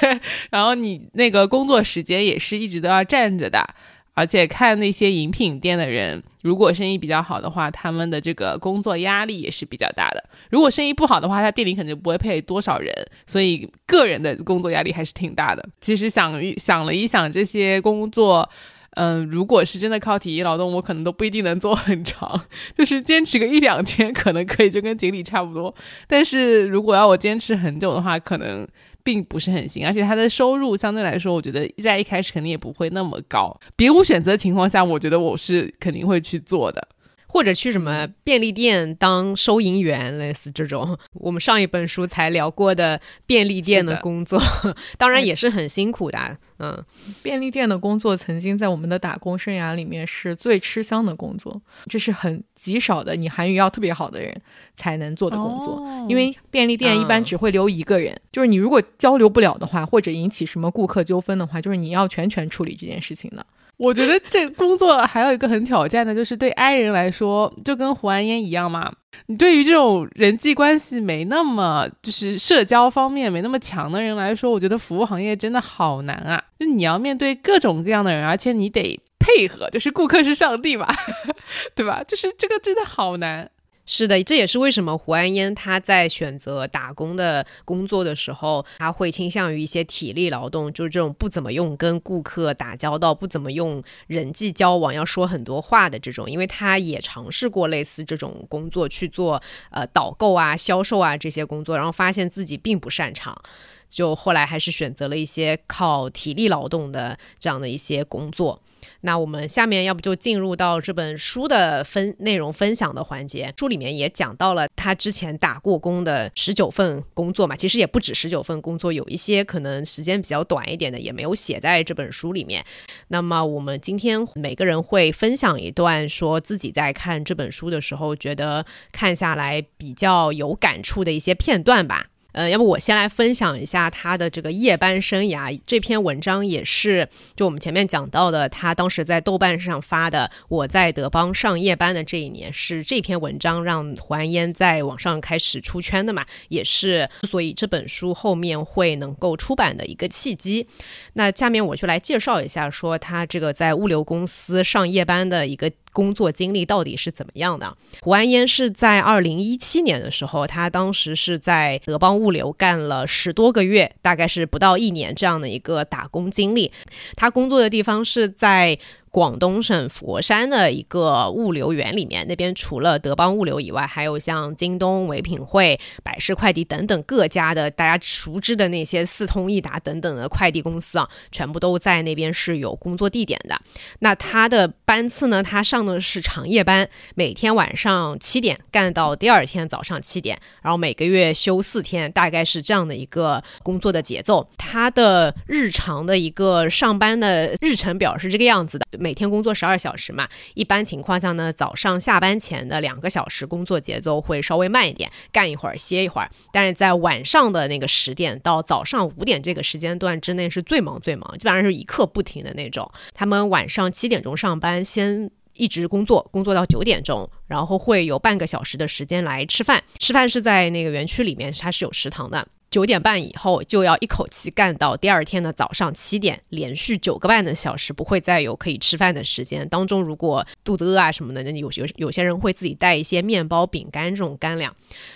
[0.49, 3.67] 然后你那个工作时间也是一直都要站着的，
[4.13, 12.93] 而且看那些饮品店的人，如果生意比较好的话，他们的这个工作压力也是比较大的；如果生意不好的话，他店里肯定不会配多少人，
[13.27, 15.67] 所以个人的工作压力还是挺大的。
[15.81, 18.49] 其实想一想了一想，这些工作。
[18.95, 22.41] 嗯，如果是真的靠体力劳动，我可能都不一定能做很长，
[22.77, 25.73] 就是坚持个一两天可能可以，就跟锦鲤差不多。
[26.07, 28.67] 但是如果要我坚持很久的话，可能
[29.03, 33.55] 并不是很行，而且他的收入相对来说，我觉得在一开始肯定也不会那么高。
[33.75, 36.87] 别无选择情况下，我觉得我是肯定会去做的。
[37.35, 44.41] 或者去什么便利店当收银员，类似这种，我们上一本书才聊过的便利店的工作，
[44.97, 46.37] 当然也是很辛苦的。
[46.59, 46.81] 嗯，
[47.21, 54.33] 便利店的工作曾经在我们的打工生涯里面是最吃香的工作，这是很极少的，你韩语要特别好的人
[54.77, 63.45] 才能做的工作，因为便利店一般只会留一个人，就是你如果交流不了的话，或者引起什么顾客纠纷的话，就是你要全权处理这件事情的。
[63.77, 68.91] 我觉得这工作还有一个很挑战的，就是对 I 人来说，就跟胡安烟一样嘛。
[69.27, 76.43] 你对于这种人际关系没那么，就是社交方面没那么强的人来说，我觉得服务行业真的好难啊！
[76.59, 80.87] 就你要面对各种各样的人，而且你得配合，就是顾客是上帝嘛，
[81.75, 82.03] 对吧？
[82.07, 83.49] 就是这个真的好难。
[83.87, 96.29] 是的，这也是为什么胡安烟他在选择打工的工作的时候，他会倾向于一些体力劳动，就是这种不怎么用跟顾客打交道、不怎么用人际交往、要说很多话的这种。
[96.29, 103.39] 因为他也尝试过类似这种工作去做，呃，导购啊、销售啊这些工作，然后发现自己并不擅长，
[103.87, 108.63] 就后来还是选择了一些靠体力劳动的这样的一些工作。
[109.05, 113.53] 那我们下面要不就进入到这本书的分内容分享的环节。
[113.59, 122.65] 书里面也讲到了他之前打过工的十九份工作嘛，其实也不止十九份工作，有一些可能时间比较短一点的也没有写在这本书里面。
[123.09, 132.07] 那么我们今天每个人会分享一段，说自己在看这本书的时候觉得看下来比较有感触的一些片段吧。
[132.35, 135.57] 呃，要不我先来分享一下他的这个夜班生涯。
[135.65, 150.67] 这篇文章也是就我们前面讲到的，他当时在豆瓣上发的“我在德邦上夜班的这一年”，是这篇文章让胡安烟在网上开始出圈的嘛，也是所以这本书后面会能够出版的一个契机。
[151.13, 155.71] 那下面我就来介绍一下，说他这个在物流公司上夜班的一个。
[155.95, 157.73] 工作经历到底是怎么样的？
[158.01, 166.69] 胡安烟是在二零一七年的时候，他当时是在德邦物流干了十多个月，大概是不到一年这样的一个打工经历。
[167.15, 168.77] 他工作的地方是在。
[169.15, 183.57] 广东省佛山的一个物流园里面，那边除了德邦物流以外，还有像京东、唯品会、百世快递等等各家的大家熟知的那些四通一达等等的快递公司啊，全部都在那边是有工作地点的。
[183.99, 185.41] 那他的班次呢？
[185.41, 194.49] 他上的是长夜班，每天晚上七点干到第二天早上七点，然后每个月休四天，大概是这样的一个工作的节奏。
[194.57, 198.85] 他的日常的一个上班的日程表是这个样子的。
[199.05, 206.31] 每天工作十二小时嘛，一般情况下呢，早上下班前的两个小时工作节奏会稍微慢一点，干一会儿歇一会儿。
[206.51, 212.91] 但是在晚上的那个十点到早上五点这个时间段之内是最忙最忙，基本上是一刻不停的那种。
[213.13, 219.83] 他们晚上七点钟上班，先一直工作，工作到九点钟，然后会有半个小时的时间来吃饭。
[219.99, 222.47] 吃饭是在那个园区里面，它是有食堂的。
[222.71, 229.67] 九点半以后就要一口气干到第二天的早上七点，连续九个半的小时，不会再有可以吃饭的时间。
[229.69, 234.75] 当中如果肚子饿啊什么的，那有有有些人会自己带一些面包、饼干这种干粮。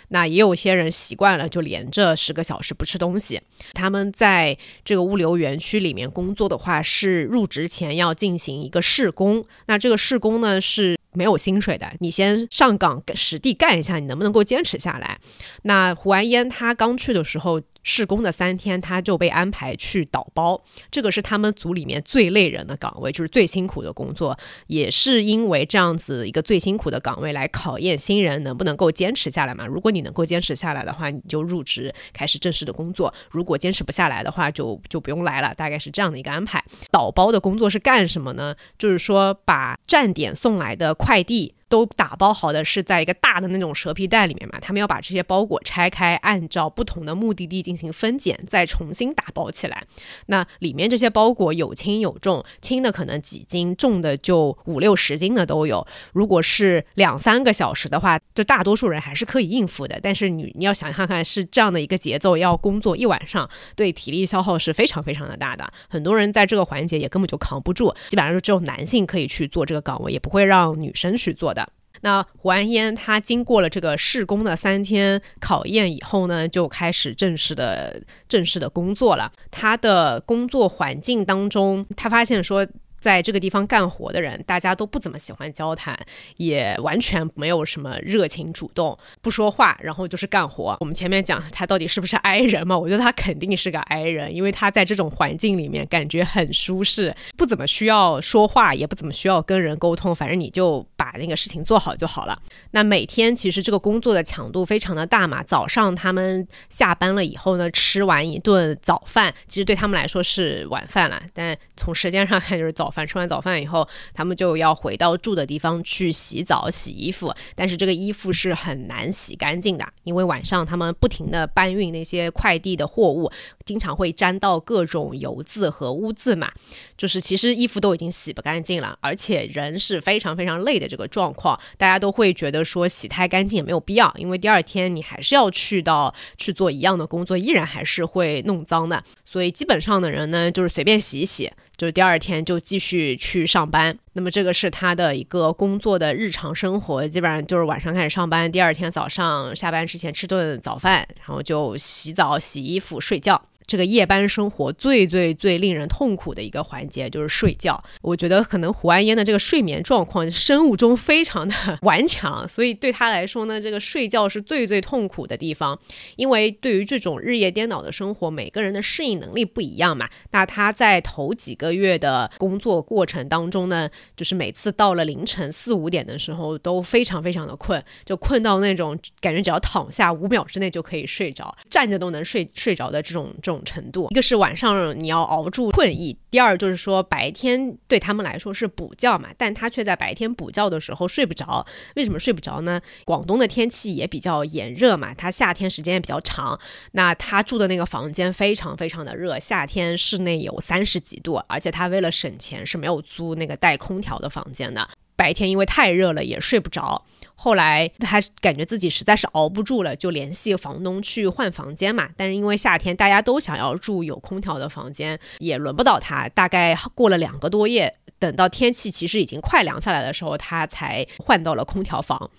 [0.09, 3.41] 那也有些人习惯了，就连着十个小时不吃东西。
[3.73, 9.45] 他们在这个物流园区里面工作的话，是入职前要进行一个试工。
[9.65, 10.98] 那这个试工呢是。
[11.13, 15.19] 没有薪水的，你先上岗实地干一下，你能不能够坚持下来？
[15.63, 17.61] 那胡安烟他刚去的时候。
[17.83, 20.61] 试工的三天，他就被安排去倒包，
[20.91, 24.37] 这个是他们组里面最累人的岗位，就是最辛苦的工作，
[24.67, 29.65] 也是因为这样子一个最辛苦的岗位来考验新人能不能够坚持下来嘛。
[29.65, 35.53] 如果你能够坚持下来的话，你就入职开始正式的工作；如果坚持不下来的话，就就不用来了。
[35.55, 36.63] 大概是这样的一个安排。
[36.91, 38.55] 倒包的工作是干什么呢？
[38.77, 41.55] 就是说把站点送来的快递。
[41.69, 49.85] 都打包好的是在一个大的那种蛇皮袋里面嘛，他们要把这些包裹拆开，按照不同的目的地进行分拣，再重新打包起来。
[50.25, 55.85] 那里面这些包裹有轻有重，轻的可能几斤，重的就五六十斤的都有。
[56.11, 59.99] 如果是两三个小时的话，就大多数人还是可以应付的。
[60.01, 65.71] 但是你你要想看看，是这样的一个节奏，要工作一晚上，对体力消耗是非常非常的大的。
[65.87, 71.58] 很多人在这个环节也根本就扛不住，基本上就只有男性可以去做这个岗位，也不会让女生去做的。
[72.01, 79.31] 那胡安烟他经过了这个试工的三天考验以后呢，就开始正式的正式的工作了。
[79.51, 82.67] 他的工作环境当中，他发现说。
[82.99, 85.97] 在这个地方干活的人，大家都不怎么喜欢交谈，
[86.37, 90.75] 也完全没有什么热情主动，不说话，然后就是干活。
[90.81, 92.77] 我们前面讲他到底是不是 I 人嘛？
[92.77, 102.37] 我觉得他肯定是个 I 人，因为他在这种环境里面感觉很舒适，不怎么需要说话，也不怎么需要跟人沟通，反正你就把那个事情做好就好了。
[102.71, 112.88] 那每天其实这个工作的强度非常的大嘛，早上他们下班了以后呢，吃完一顿早饭，其实对他们来说是晚饭了，但从时间上看就是早。
[112.89, 117.31] 早饭，吃完早饭以后，他们就要回到住的地方去洗澡、洗衣服。
[117.55, 123.31] 但是这个衣服是很难洗干净的，因为晚上他们不停的搬运那些快递的货物，
[123.63, 126.51] 经常会沾到各种油渍和污渍嘛。
[126.97, 139.03] 就是其实衣服都已经洗不干净了，而且人是非常非常累的这个状况，大家都会觉得说洗太干净也没有必要，因为第二天你还是要去到去做一样的工作，依然还是会弄脏的。
[139.23, 143.97] 所以基本上的人呢，就是随便洗一洗，就是第二天就继续去上班。
[144.11, 153.41] 那么这个是他的一个工作的日常生活，基本上就是晚上开始上班，第二天早上下班之前吃顿早饭，然后就洗澡、洗衣服、睡觉。
[153.69, 157.79] 这个夜班生活最最最令人痛苦的一个环节就是睡觉。
[158.01, 161.53] 我觉得可能胡安烟的这个睡眠状况生物钟非常的
[161.83, 165.79] 顽强，所以对他来说呢，这个睡觉是最最痛苦的地方。
[166.15, 170.09] 因为对于这种日夜颠倒的生活，每个人的适应能力不一样嘛。
[170.31, 183.58] 那他在头几个月的工作过程当中呢，就是每次到了凌晨四五点的时候都非常非常的困，就困到那种感觉只要躺下五秒之内就可以睡着，站着都能睡睡着的这种这种。
[183.63, 191.65] 程度，一个是晚上你要熬住困意，第二就是说白天对他们来说是补觉嘛，但他却在白天补觉的时候睡不着。
[191.95, 192.81] 为什么睡不着呢？
[193.05, 196.59] 广东的天气也比较炎热嘛，它夏天时间也比较长。
[196.93, 204.87] 那他住的那个房间非常非常的热，夏天室内有三十几度，而且他为了省钱是没有租那个带空调的房间的。
[205.15, 207.03] 白天因为太热了也睡不着。
[207.41, 212.09] 后来他感觉自己实在是熬不住了，就联系房东去换房间嘛。
[212.17, 216.27] 但是因为夏天大家都想要住有空调的房间，也轮不到他。
[216.27, 222.29] 大概过了两个多月，等到天气其实已经快凉下来的时候，他才换到了空调房。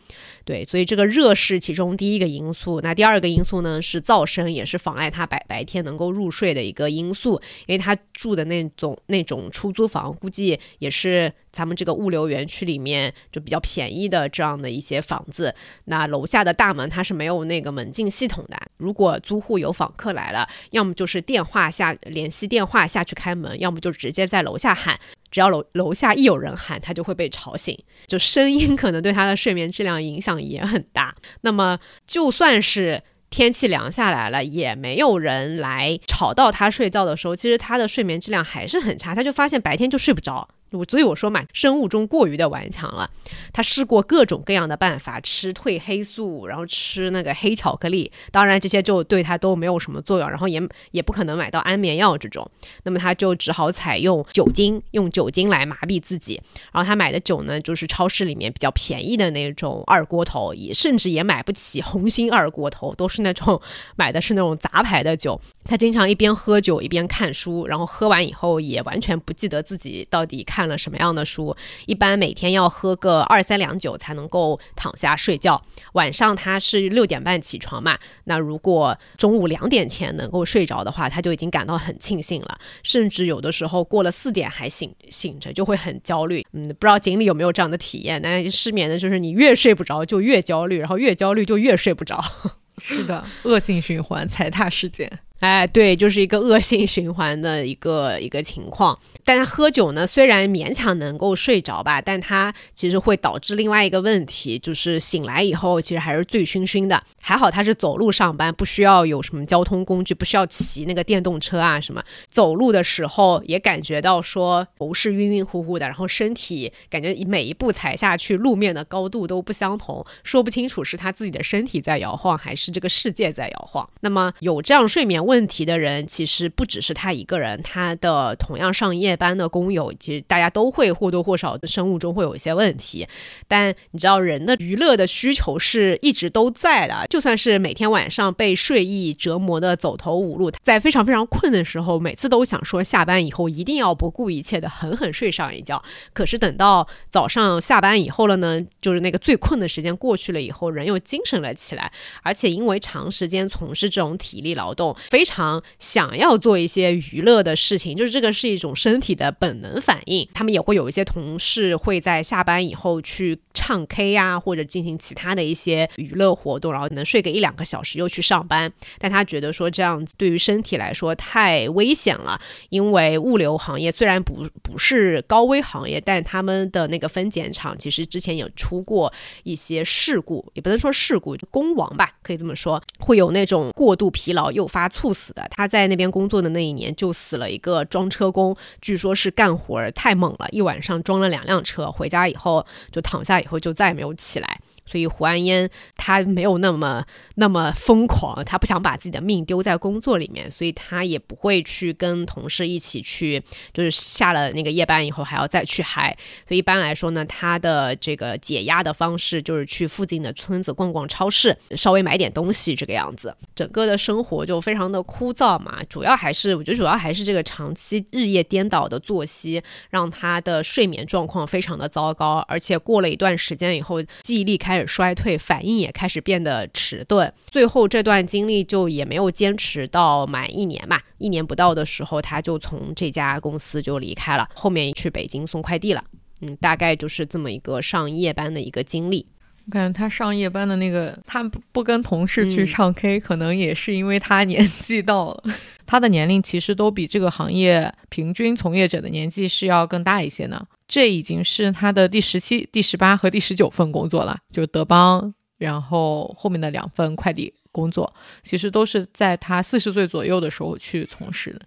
[0.44, 2.80] 对，所以这个热是其中第一个因素。
[2.80, 7.40] 那第二个因素呢，是噪声，也是妨碍他白白天能够入睡的一个因素。
[7.66, 15.54] 因为他住的那种那种出租房，估计也是咱们这个物流园区里面就比较便宜的这样的一些房子。
[15.84, 18.58] 那楼下的大门它是没有那个门禁系统的。
[18.78, 24.98] 如果租户有访客来了，要么就是电话下联系电话下去开门，要么就直接在楼下喊。
[25.30, 31.14] 只要楼楼下一有人喊，他就会被吵醒，就声音可能对他的睡眠质量影响也很大。
[31.42, 40.48] 那么就算是天气凉下来了，也没有人来吵到他睡觉的时候，其实他的睡眠质量还是很差，他就发现白天就睡不着。
[40.72, 43.10] 我所以我说嘛，生物钟过于的顽强了。
[43.52, 50.60] 他试过各种各样的办法，吃褪黑素，然后吃那个黑巧克力，当然这些就对他都没有什么作用，然后也
[50.92, 52.48] 也不可能买到安眠药这种。
[52.84, 56.40] 那么他就只好采用酒精，用酒精来麻痹自己。
[56.72, 63.60] 然后他买的酒呢，就是超市里面比较便宜的那种二锅头，也甚至也买不起红星二锅头，都是那种
[63.96, 65.40] 买的是那种杂牌的酒。
[65.64, 71.56] 他经常一边喝酒一边看书，然后喝完以后也完全不记得自己到底看看了什么样的书。
[71.86, 75.62] 一般每天要喝个二三两酒才能够躺下睡觉。
[75.94, 82.58] 晚上他是六点半起床嘛，那如果中午两点前能够睡着的话，他就已经感到很庆幸了。
[82.82, 86.44] 甚至有的时候过了四点还醒醒着，就会很焦虑。
[86.52, 88.20] 嗯，不知道锦鲤有没有这样的体验？
[88.20, 92.22] 那失眠的就是你越睡不着就越焦虑，然后越焦虑就越睡不着。
[92.82, 95.20] 是的，恶性循环，踩踏事件。
[95.40, 98.98] 哎，对，就是一个恶性循环的一个 一个情况。
[99.22, 107.00] 但他喝酒呢，虽然勉强能够睡着吧，但他其实会导致另外一个问题，就是醒来以后其实还是醉醺醺的。
[107.20, 112.02] 还好他是走路上班，不需要有什么交通工具，不需要骑那个电动车啊什么。
[112.28, 123.88] 走路的时候也感觉到说头是晕晕乎乎的，然后身体感觉每一步踩下去路面的高度都不相同，说不清楚是他自己的身体在摇晃，还是这个世界在摇晃。
[124.00, 133.06] 那么有这样睡眠问题的人，其实不只是他一个人，他的同样上夜班的工友，其实大家都会或多或少的生物钟会有一些问题。
[133.46, 145.80] 但你知道，人的娱乐的需求是一直都在的，就算是每天晚上被睡意折磨的走投无路，在非常非常困的时候，每次都想说下班以后一定要不顾一切的狠狠睡上一觉。
[146.12, 160.26] 可是等到早上下班以后了呢，就是那个最困的时间过去了以后，人又精神了起来，而且因为长时间从事这种体力劳动，非非常想要做一些娱乐的事情，就是这个是一种身体的本能反应。
[160.32, 168.72] 他们也会有一些同事会在下班以后去唱 K 呀，或者进行其他的一些娱乐活动，然后能睡个一两个小时又去上班。
[168.98, 172.40] 但他觉得说这样对于身体来说太危险了，
[172.70, 179.12] 因为物流行业虽然不不是高危行业，但他们的那个分拣厂其实之前有出过
[179.42, 185.44] 一些事故，也不能说事故，工亡吧，可以这么说，会有那种过度疲劳诱发猝不死的。
[185.50, 194.60] 他在那边工作的那一年就死了一个装车工，据说是干活太猛了，一晚上装了两辆车，回家以后就躺下以后就再也没有起来。
[194.86, 197.04] 所以胡安烟他没有那么
[197.36, 203.40] 那么疯狂，他不想把自己的命丢在工作里面，所以他也不会去跟同事一起去，
[203.72, 206.16] 就是下了那个夜班以后还要再去嗨。
[206.48, 213.32] 所以一般来说呢，他的这个解压的方式就是去附近的村子逛逛超市，稍微买点东西这个样子。
[213.60, 224.86] 整个的生活就非常的枯燥嘛，主要还是我觉得主要还是这个长期日夜颠倒的作息，让他的睡眠状况非常的糟糕，而且过了一段时间以后，记忆力开始。
[224.86, 236.02] 衰退，反应也开始变得迟钝，最后这段经历就也没有坚持到满一年嘛，一年不到的时候，他就从这家公司就离开了，后面去北京送快递了。
[236.40, 239.26] 嗯，大概就是这么一个上夜班的一个经历。
[239.70, 245.44] 我感觉他上夜班的那个，他不不跟同事去唱 K，可能也是因为他年纪到了。
[245.86, 250.60] 他的年龄其实都比这个行业平均从业者的年纪是要更大一些呢。
[250.88, 258.12] 这已经是他的第十七、第十八和第十九份工作了，就德邦，然后后面的两份快递工作，
[258.42, 261.60] 其实都是在他四十岁左右的时候去从事的。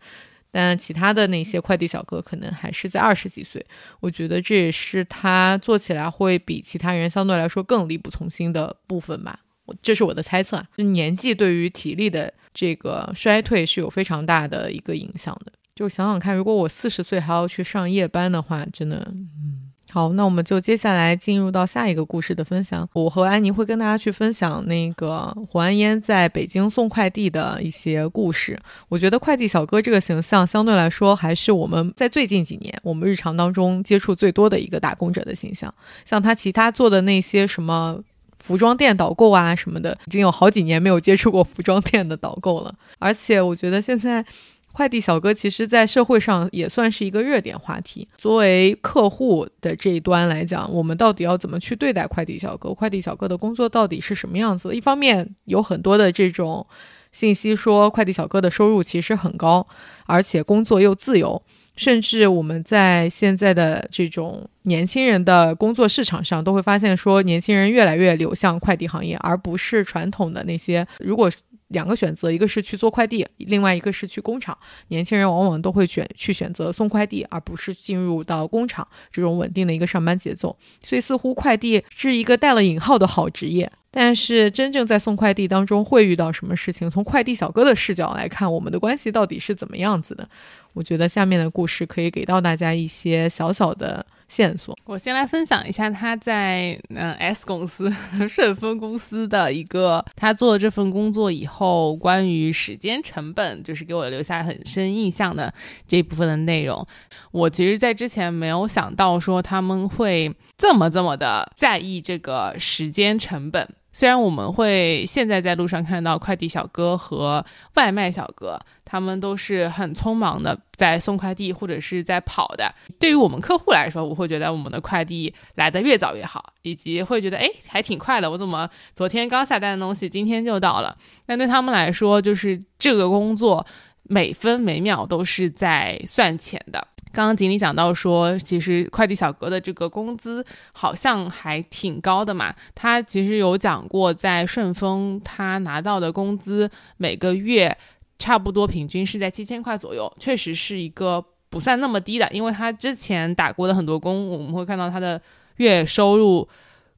[0.55, 3.65] 但其他的那些快递小哥可能还是在二十几岁，
[3.99, 9.39] 我觉得这也是他做起来会比其他人相对来说更力不从心的部分吧。
[9.81, 15.51] 这是我的猜测就，年纪对于体力的这个衰退是有非常大的一个影响的。
[15.73, 22.89] 就想想看，如果我四十岁还要去上夜班的话，真的，嗯，好，那我们就接下来进入到下一个故事的分享。
[22.93, 28.59] 我和安妮会跟大家去分享那个胡安烟在北京送快递的一些故事。
[28.89, 35.71] 我觉得快递小哥这个形象相对来说，还是我们在最近几年我们日常当中接触最多的一个打工者的形象。
[36.03, 38.01] 像他其他做的那些什么
[38.39, 42.73] 服装店导购啊什么的，已经有好几年没有接触过服装店的导购了。
[42.97, 44.25] 而且我觉得现在。
[44.73, 48.07] 快递小哥其实，在社会上也算是一个热点话题。
[48.17, 52.73] 作为客户的这一端来讲，我们到底要怎么去对待快递小哥？
[52.73, 54.75] 快递小哥的工作到底是什么样子？
[54.75, 56.65] 一方面有很多的这种
[57.11, 59.65] 信息说，快递小哥的收入其实很高，
[60.07, 61.41] 而且工作又自由。
[61.75, 70.87] 甚至我们在现在的这种年轻人的工作市场上，都会发现说，年轻人越来越流向快递行业，而不是传统的那些。
[70.99, 71.31] 如果
[71.73, 74.57] 两个选择，一个是去做快递，另外一个是去工厂。
[74.87, 80.57] 年轻人往往都会选去选择送快递，而不是进入到工厂这种稳定的一个上班节奏。
[80.81, 83.69] 所以，似乎快递是一个带了引号的好职业。
[83.91, 86.89] 但是，真正在送快递当中会遇到什么事情？
[86.89, 90.27] 从快递小哥的视角来看，我们的关系到底是怎么样子的？
[90.73, 94.05] 我觉得下面的故事可以给到大家一些小小的。
[94.33, 97.87] 线索，我先来分享一下他在嗯 S 公司
[98.27, 105.53] 顺丰公司的一个他做了这份工作以后，关于时间成本，就是给我留下很深印象的
[105.87, 106.83] 这一部分的内容。
[107.29, 113.69] 我其实，在之前没有想到说他们会这么这么的在意这个时间成本。
[113.95, 118.59] 虽然我们会现在在路上看到快递小哥和外卖小哥。
[118.93, 122.71] 他们都是很匆忙的在送快递或者是在跑的。
[122.99, 128.29] 对于我们客户来说，我会觉得我们的快递来的越早越好，以及会觉得哎还挺快的。
[128.29, 130.95] 我怎么昨天刚下单的东西今天就到了？
[131.25, 133.65] 但对他们来说，就是这个工作
[134.03, 136.87] 每分每秒都是在算钱的。
[137.11, 142.53] 刚刚锦鲤讲到说，其实快递小哥的这个工资好像还挺高的嘛。
[142.75, 147.75] 他其实有讲过，在顺丰他拿到的工资每个月。
[148.19, 152.29] 差不多平均是在七千块左右，确实是一个不算那么低的。
[152.31, 155.21] 因为他之前打过的很多工，我们会看到他的
[155.57, 156.47] 月收入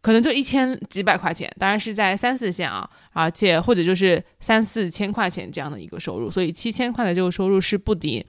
[0.02, 8.26] 可能就一千几百块钱，当然是在三四线啊，而且或者就是三四千块钱这样的一个收入，所以七千块的这个收入是不低。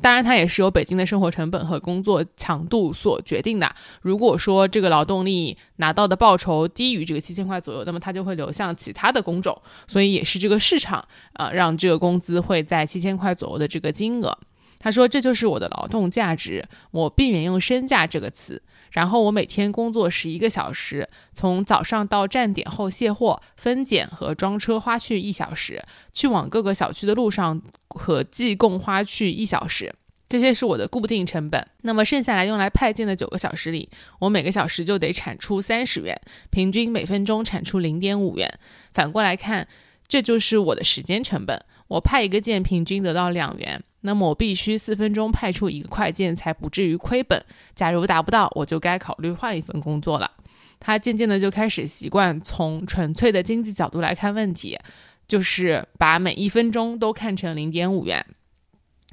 [0.00, 3.74] 当然，它也是由北京的生活成本和工作强度所决定的。
[4.02, 14.38] 如果说这个劳动力拿到的报酬低于这个七千块左右，那么它就会流向其他的工种，所以也是这个市场啊，让这个工资会在七千块左右的这个金额。
[14.78, 18.60] 他说：“这就是我的劳动价值，我避免用身价这个词。”
[18.96, 25.84] 然后我每天工作十一个小时，从早上到站点后卸货、分拣和装车花去一小时，
[26.14, 29.94] 去往各个小区的路上合计共花去一小时，
[30.30, 31.68] 这些是我的固定成本。
[31.82, 36.18] 那么剩下来用来派件的九个小时里，我每个小时就得产出三十元，
[36.48, 38.50] 平均每分钟产出零点五元。
[38.94, 39.68] 反过来看，
[40.08, 41.62] 这就是我的时间成本。
[41.88, 43.84] 我派一个件，平均得到两元。
[44.06, 47.44] 那么我必须四分钟派出一个快件，才不至于亏本。
[47.74, 50.30] 假如达不到，我就该考虑换一份工作了。
[50.78, 54.78] 他渐渐的就开始习惯从纯粹的经济角度来看问题，
[55.26, 58.24] 就是把每一分钟都看成零点五元。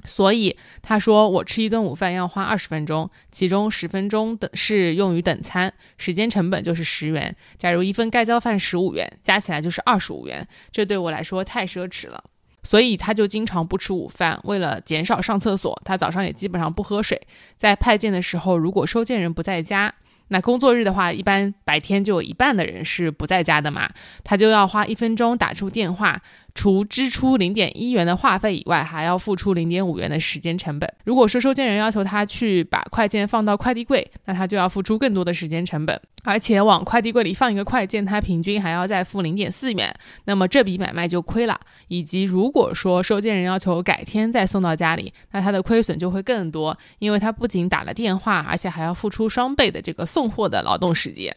[0.06, 7.34] 所以他说，我吃一顿午饭要花二十分钟，其中十分钟等是用于等餐，时间成本就是十元。
[7.56, 12.22] 假如一份盖浇饭十五元，加起来就是二十五元，这对我来说太奢侈了。
[12.64, 17.20] 所以他就经常不吃午饭，为了减少上厕所，他早上也基本上不喝水。
[17.56, 19.94] 在派件的时候，如果收件人不在家，
[20.28, 23.90] 那工作日的话，一般白天就有一半的人是不在家的嘛，
[24.24, 26.20] 他就要花一分钟打出电话。
[26.54, 30.90] 除支出零点一元的话费以外，还要付出零点五元的时间成本。
[31.04, 36.00] 如果说收件人要求他去把快件放到快递柜，那他就要付出更多的时间成本。
[36.22, 39.94] 而且往快递柜里放一个快件，他平均还要再付零点四元，
[40.24, 41.60] 那么这笔买卖就亏了。
[41.88, 51.36] 以及如果说收件人要求改天再送到家里，那他的亏损就会更多，因为他不仅打了电话，而且还要付出双倍的这个送货的劳动时间。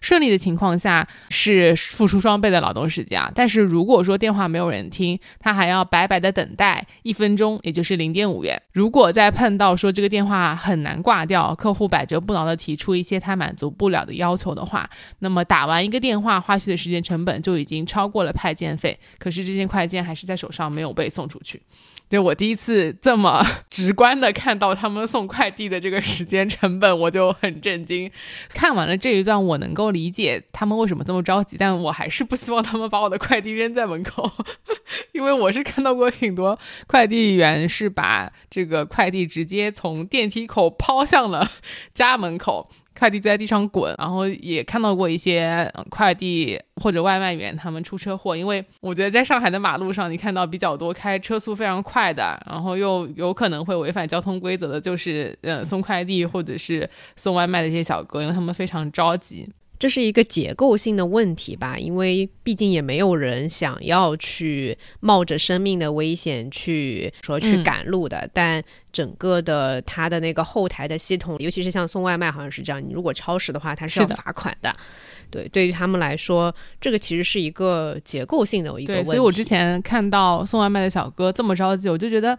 [0.00, 8.60] 顺利的情况下是付出双倍的劳动时间啊，但是如果说电话没有人听，他还要白白的等待一分钟，也就是零点五元。
[8.72, 14.88] 如果再碰到说这个电话很难挂掉，客户百折不挠的提出一些他满足不了的要求的话，
[15.18, 21.62] 那么打完一个电话花去的时间成本就已经超过了派件费，可是这件快件还是在手上没有被送出去。
[22.10, 23.40] 就我第一次这么
[23.70, 28.10] 直观的看到他们送快递的这个时间成本，我就很震惊。
[28.52, 34.28] 看完了这一段，我能够理解他们为什么这么着急，但我还是不希望他们把我的快递扔在门口，
[35.12, 36.58] 因为我是看到过挺多
[36.88, 41.48] 快递员是把这个快递直接从电梯口抛向了
[41.94, 42.68] 家门口。
[43.00, 56.86] 快递在地上滚，然后也看到过一些快递或者外卖员他们出车祸，因为我觉得在上海的马路上，你看到比较多开车速非常快的，然后又有可能会违反交通规则的，就是呃送快递或者是
[57.16, 59.48] 送外卖的这些小哥，因为他们非常着急。
[59.80, 68.28] 这是一个结构性的问题吧，因为毕竟也没有人想要去冒着生命的危险去说去赶路的。
[68.34, 68.62] 但
[68.92, 74.76] 整个的它的那个后台的系统，尤其是像送外卖，好像是这样，你如果超时的话，它是要罚款的。
[75.30, 79.06] 对，对于他们来说，这个其实是一个结构性的一个问题。
[79.06, 82.38] 所以我之前看到送外卖的小哥这么着急，我就觉得，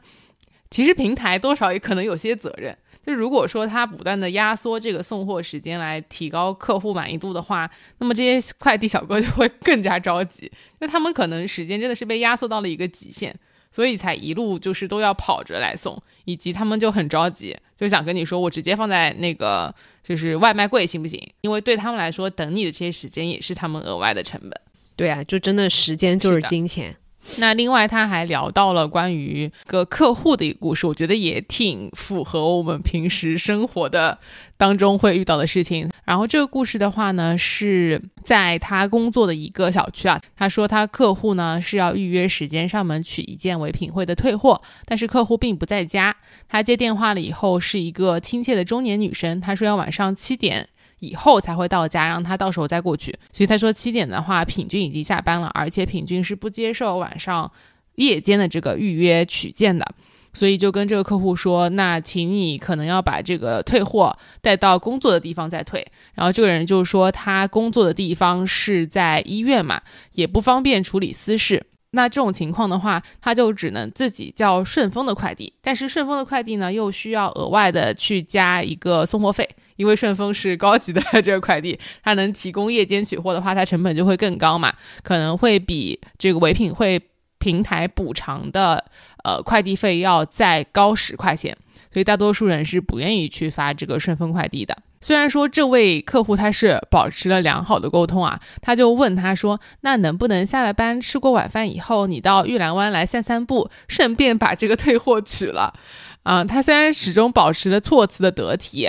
[0.69, 2.77] 其实平台多少也可能有些责任。
[3.05, 13.35] 就如果说他不断的压缩这个送货时间来提高客户满意度的话，那么这些快递小哥就会更加着急，因为他们可能时间真的是被压缩到了一个极限，
[13.71, 19.73] 所以才一路就是都要跑着来送，以及他们就很着急，就想跟你说我直接放在那个
[20.03, 21.19] 就是外卖柜行不行？
[21.41, 24.51] 因为对他们来说，等你的这些时间也是他们额外的成本。
[24.95, 26.95] 对啊，就真的时间就是金钱。
[27.37, 34.17] 那另外，他还聊到了关于个客户的一个故事，我觉得也挺符合我们平时生活的
[34.57, 35.89] 当中会遇到的事情。
[36.03, 46.15] 然后这个故事的话呢，是在他工作的一个小区啊，他说他客户呢是要预约时间上门取一件唯品会的退货，但是客户并不在家。
[46.49, 50.67] 他接电话了以后，是一个亲切的中年女生，她说要晚上七点。
[51.01, 53.11] 以后才会到家，让他到时候再过去。
[53.33, 57.51] 所以他说七点的话，品君已经下班了，而且品君是不接受晚上
[57.95, 59.85] 夜间的这个预约取件的。
[60.33, 65.85] 所以就跟这个客户说，那请你可能要把这个退货带到工作的地方再退。
[66.13, 69.81] 然后这个人就说他工作的地方是在医院嘛，
[70.13, 71.65] 也不方便处理私事。
[71.93, 75.51] 那这种情况的话，他就只能自己叫顺丰的快递。
[75.61, 79.49] 但是顺丰的快递呢，又需要额外的去加一个送货费。
[79.81, 84.71] 因为顺丰是高级的这个快递，它能提供夜间取货的话，它成本就会更高嘛，
[85.01, 87.01] 可能会比这个唯品会
[87.39, 88.85] 平台补偿的
[89.23, 91.57] 呃快递费要再高十块钱，
[91.91, 94.77] 所以大多数人是不愿意去发这个顺丰快递的。
[95.03, 105.73] 虽然说这位客户他是保持了良好的沟通啊，他就问他说：“那能不能下了班吃过晚饭以后，你到玉兰湾来散散步，顺便把这个退货取了？”
[106.21, 108.87] 啊，他虽然始终保持了措辞的得体。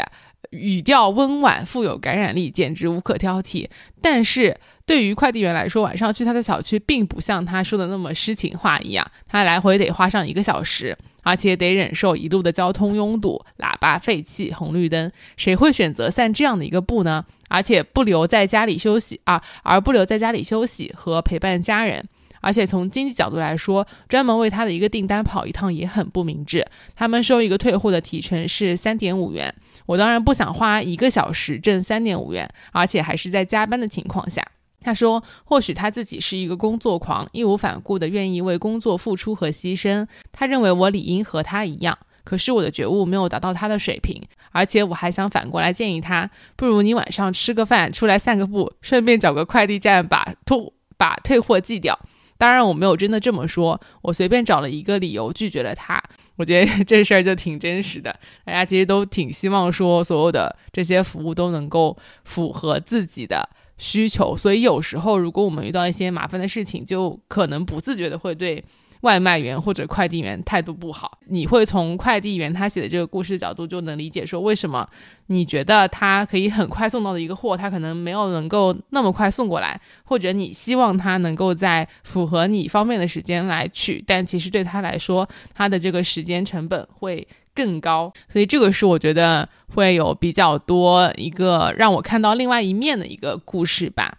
[0.53, 3.67] 语调温婉，富有感染力，简直无可挑剔。
[4.01, 9.11] 但是对于快递员来说，晚上去他的小区，并不像他说的那么诗情画意啊。
[9.27, 15.11] 他来回得花上一个小时，而且得忍受一路的交通拥堵、喇叭废气、红绿灯。
[15.37, 17.25] 谁会选择散这样的一个步呢？
[17.49, 22.05] 而且不留在家里休息啊，而不留在家里休息和陪伴家人。
[22.41, 26.67] 而且从经济角度来说，专门为他的一个订单跑一趟也很不明智。
[26.97, 29.55] 他们收一个退货的提成是三点五元。
[29.87, 34.47] 我当然不想花一个小时挣三点五元，而且还是在加班的情况下。
[34.85, 40.05] 他说，或许他自己是一个工作狂，义无反顾的愿意为工作付出和牺牲。
[40.33, 44.21] 他认为我理应和他一样，可是我的觉悟没有达到他的水平，
[44.51, 50.59] 而且我还想反过来建议他，不如你晚上吃个饭，出来散个步，顺便找个快递站把退
[50.97, 51.97] 把退货寄掉。
[52.37, 56.03] 当然我没有真的这么说，我随便找了一个理由拒绝了他。
[56.37, 58.15] 我觉得 这事儿就挺真实的，
[58.45, 68.65] 大家其实都挺希望说所有的这些服务都能够符合自己的需求，所以有时候如果我们遇到一些麻烦的事情，就可能不自觉的会对。
[69.03, 74.89] 外卖员或者快递员态度不好，你会从快递员他写的这个故事角度就能理解说，为什么
[75.27, 94.17] 你觉得他可以很快送到的一个货，他可能没有能够那么快送过来，或者你希望他能够在符合你方便的时间来取，但其实对他来说，他的这个时间成本会更高，所以这个是我觉得会有比较多一个让我看到另外一面的一个故事吧。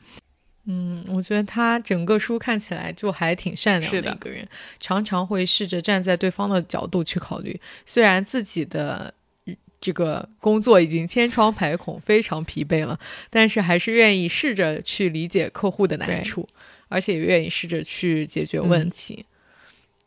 [0.66, 4.48] 嗯，我觉得他整个书看起来就还挺善良的一个人，
[4.80, 7.60] 常常会试着站在对方的角度去考虑。
[7.86, 9.14] 虽然自己的
[9.82, 12.98] 这个工作已经千疮百孔，非常疲惫了，
[13.30, 16.48] 但是还是愿意试着去理解客户的难处，
[16.88, 19.26] 而且也愿意试着去解决问题。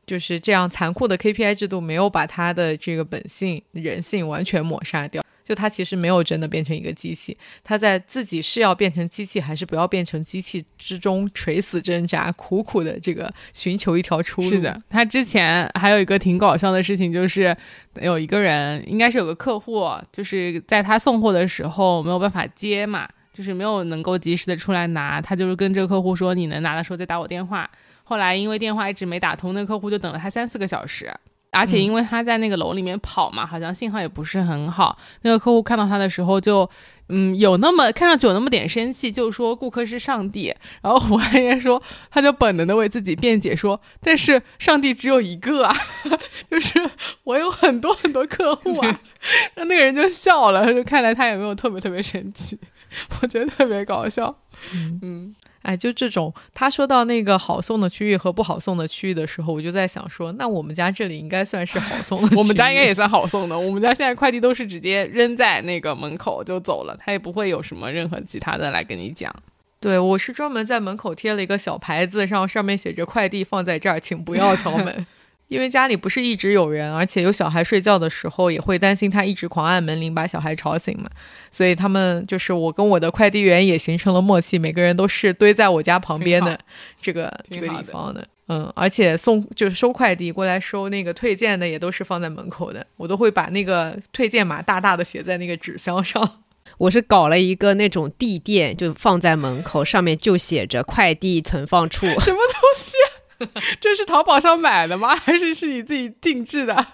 [0.07, 5.23] 就是这样残酷的 KPI 制度，没有把他的这个本性、人性完全抹杀掉。
[5.47, 14.49] 就他其实没有真的变成一个机器，他在自己是要变成机器还是不要变成机器之中垂死挣扎，苦苦的这个寻求一条出路。
[14.49, 17.57] 是的，他之前还有一个挺搞笑的事情，就是
[18.03, 27.71] 有一个人，应该是有个客户，就是在他送货的时候没有办法接嘛，就是没有能够及时的出来拿，他就是跟这个客户说，你能拿的时候再打我电话。
[28.03, 31.13] 后来因为电话一直没打通，那客户就等了他三四个小时。
[31.57, 34.97] 而且因为他在那个楼里面跑嘛，好像信号也不是很好。
[35.23, 36.69] 那个客户看到他的时候，就
[37.09, 40.55] 嗯有那么看上去有那么点生气，就说顾客是上帝。
[40.83, 45.77] 然后胡汉言说，他就本能的为自己辩解说，但是上帝只有一个啊，
[46.51, 46.91] 就是
[47.25, 49.01] 我有很多很多客户啊。
[49.57, 52.59] 那那个人就笑了，就看来他也没有特别特别生气，
[53.23, 54.37] 我觉得特别搞笑。
[55.03, 55.35] 嗯。
[55.67, 62.35] 哎，就这种，他说到那个好送的区域和不好送的区域的时候，我就在想说，那我们家这里应该算是好送的。
[62.39, 63.59] 我们家应该也算好送的。
[63.59, 69.35] 我们家现在快递都是直接扔在那个门口就走了，他也不会有什么任何其他的来跟你讲。
[69.81, 75.07] 对我是专门在门口贴了一个小牌子，上上面写着“快递放在这儿，请不要敲门”。
[75.49, 81.09] 因为家里不是一直有人，而且有小孩睡觉的时候，也会担心他一直狂按门铃把小孩吵醒嘛。
[81.51, 86.59] 所以他们就是我跟我的快递员也形成了默契，每个人都是堆在我家旁边的
[87.01, 88.27] 这个这个地方的。
[88.49, 96.43] 嗯，而且送就是收快递过来收那个退件的也都是放在门口的，我都会把那个退件码大大的写在那个纸箱上。
[96.79, 102.07] 我是搞了一个那种地垫，就放在门口，上面就写着快递存放处。
[102.07, 102.96] 什么东西？
[103.81, 105.15] 这是淘宝上买的吗？
[105.17, 106.75] 还是是你自己定制的？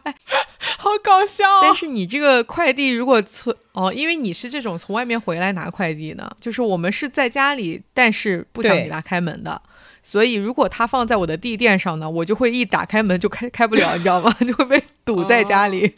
[0.79, 1.45] 好搞笑！
[1.63, 9.61] 但是你这个快递如果从哦，因为你是这种从外面回来拿快递呢，就是我们是在家里，但是不想给他开门的，
[10.03, 14.35] 所以如果他放在我的地垫上呢，我就会一打开门就开开不了，你知道吗？
[14.47, 15.95] 就会被堵在家里。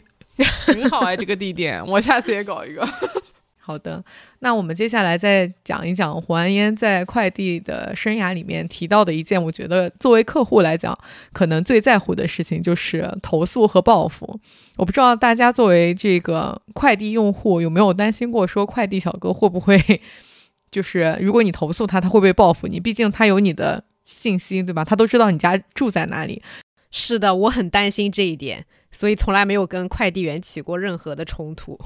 [0.65, 2.87] 很好啊，这个地垫，我下次也搞一个。
[3.65, 4.03] 好的，
[4.41, 10.95] 那我们接下来再讲一讲胡安烟在快递的生涯里面提到的一件，我觉得作为客户来讲，
[11.33, 14.39] 可能最在乎的事情就是投诉和报复。
[14.77, 19.81] 我不知道大家作为这个快递用户有没有担心过，说快递小哥会不会，
[20.69, 22.79] 就是如果你投诉他，他会不会报复你？
[22.79, 24.85] 毕竟他有你的信息，对吧？
[24.85, 26.43] 他都知道你家住在哪里。
[26.91, 31.79] 是的，我很担心这一点，所以从来没有跟快递员起过任何的冲突。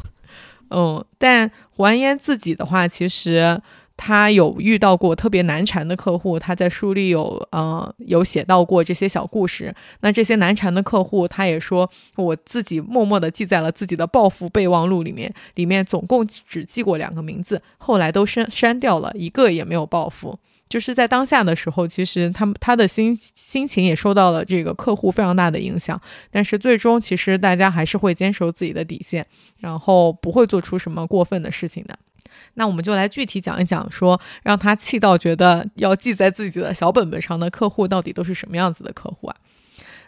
[0.69, 3.61] 嗯，但胡安烟自己的话，其实
[3.97, 9.75] 他有遇到过特别难缠的客户，他在书里有呃有写到过这些小故事。
[9.99, 20.39] 那这些难缠的客户，他也说我自己默默地记在了自己的报复备忘录里面，里面总共只记过两个名字，后来都删删掉了，一个也没有报复。
[20.69, 25.99] 就是在当下的时候，其实他们他的心心情也受到了这个客户非常大的影响。
[26.29, 29.25] 但是最终，其实大家还是会坚守自己的底线，
[29.59, 31.97] 然后不会做出什么过分的事情的。
[32.53, 39.35] 那我们就来具体讲一讲，说让他气到觉得要记在自己的小本本上的客户到底都是什么样子的客户啊？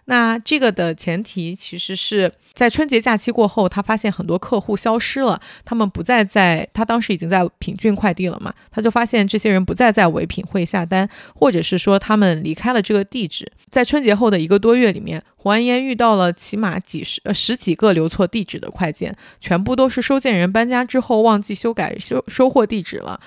[0.06, 13.50] 那这个的前提其实是在春节假期过后，他发现很多客户消失了，他们不再在他当时已经在品骏快递了嘛，他就发现这些人不再在唯品会下单，或者是说他们离开了这个地址。
[13.70, 23.22] 在春节后的一个多月里面，胡安烟遇到了起码几十呃十几个留错地址的快件，全部都是收件人搬家之后忘记修改收收货地址了。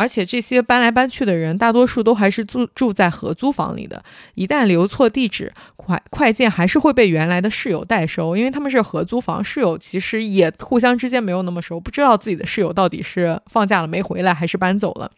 [0.00, 4.02] 而且这些搬来搬去的人，大多数都还是住住在合租房里的。
[4.34, 15.10] 一旦留错地址，快快件还是会被原来的室友代收，因为他们是合租房，室友其实也互相之间没有那么熟，不知道自己的室友到底是放假了没回来，还是搬走了。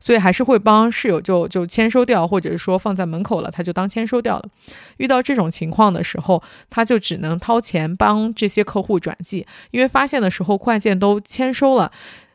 [0.00, 4.48] 所以还是会帮室友就就签收掉，或者是说放在门口了，他就当签收掉了。
[4.96, 11.92] 遇到这种情况的时候，他就只能掏钱帮这些客户转寄，因为发现的时候快件都签收了。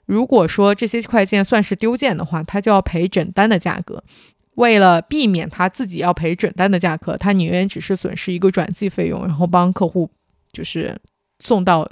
[0.09, 4.03] 如果说这些快件算是丢件的话，他就要赔整单的价格。
[4.55, 10.09] 为了避免他自己要赔整单的价格，他宁愿只是损失一个转寄费用，然后帮客户
[10.51, 10.99] 就是
[11.37, 11.87] 送到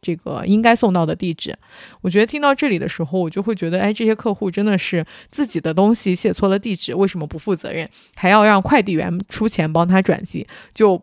[0.00, 1.58] 这个应该送到的地址。
[2.02, 11.02] 我觉得听到这里的时候，我就会觉得，哎，这些客户真的是自己的东西写错了地址，为什么不负责任，还要让快递员出钱帮他转寄，就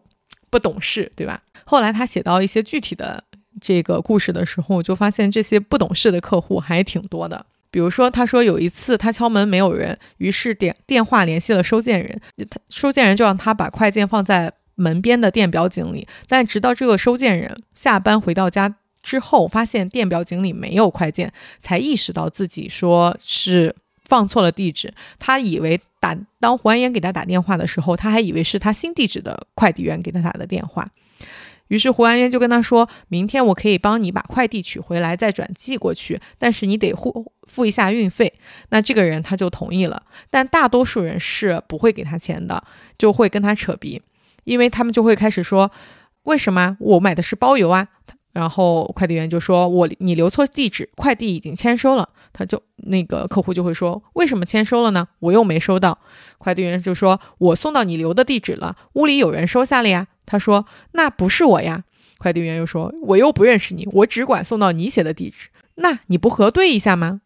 [0.49, 1.43] 不懂事，对吧？
[1.65, 3.21] 后来他写到一些具体的
[3.61, 7.45] 这个故事的时候，我就发现这些不懂事的客户还挺多的。
[7.71, 16.07] 比如说，他说有一次他敲门没有人，于是点电话联系了收件人，他收件人就让他把快件放在门边的电表井里。
[16.27, 24.93] 但直到这个收件人下班回到家之后，发现电表井里没有快件，才意识到自己说是放错了地址。
[25.17, 30.87] 他以为打当胡安岩给他打电话的时候，他还以为是他新地址的快递员给他打的电话。
[31.73, 38.31] 于是胡安渊就跟他说：“明天我可以帮你把快递取回来，再转寄过去，但是你得付付一下运费。”
[38.69, 42.63] 那这个人他就同意了，但大多数人是不会给他钱的，
[42.95, 43.99] 就会跟他扯鼻，
[44.43, 45.71] 因为他们就会开始说
[46.25, 47.87] ：“为什么我买的是包邮啊？”
[48.33, 55.07] 然后快递员就说：“我你留错地址，快递已经签收了。”他就那个客户就会说：“为什么签收了呢？
[55.19, 55.97] 我又没收到。”
[56.37, 61.83] 快递员就说：“我送到你留的地址了，屋里有人收下了呀。”他说：“那不是我呀。”
[62.17, 65.49] 快递员又说：“我又不认识你，我只管送到你写的地址。
[65.75, 67.21] 那你不核对一下吗？”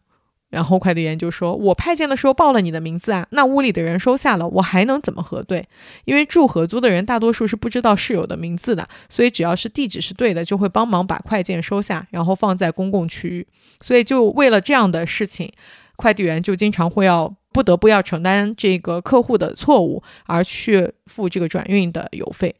[0.50, 5.68] 然后快递员就说：“我派件的时候报了你的名字啊，那屋里的人收下了，我还能怎么核对？
[6.06, 13.46] 因为住合租的人大多数是不知道室友的名字的，所以只要是地址是对的，就会帮忙把快件收下，然后放在公共区域。
[13.80, 15.52] 所以就为了这样的事情，
[15.96, 22.54] 快递员就经常会要不得不要承担这个客户的错误，而去付这个转运的邮费。”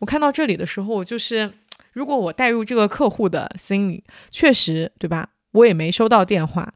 [0.00, 1.52] 我看到这里的时候，就是
[1.92, 5.28] 如果我带入这个客户的心理，确实对吧？
[5.52, 6.74] 我也没收到电话，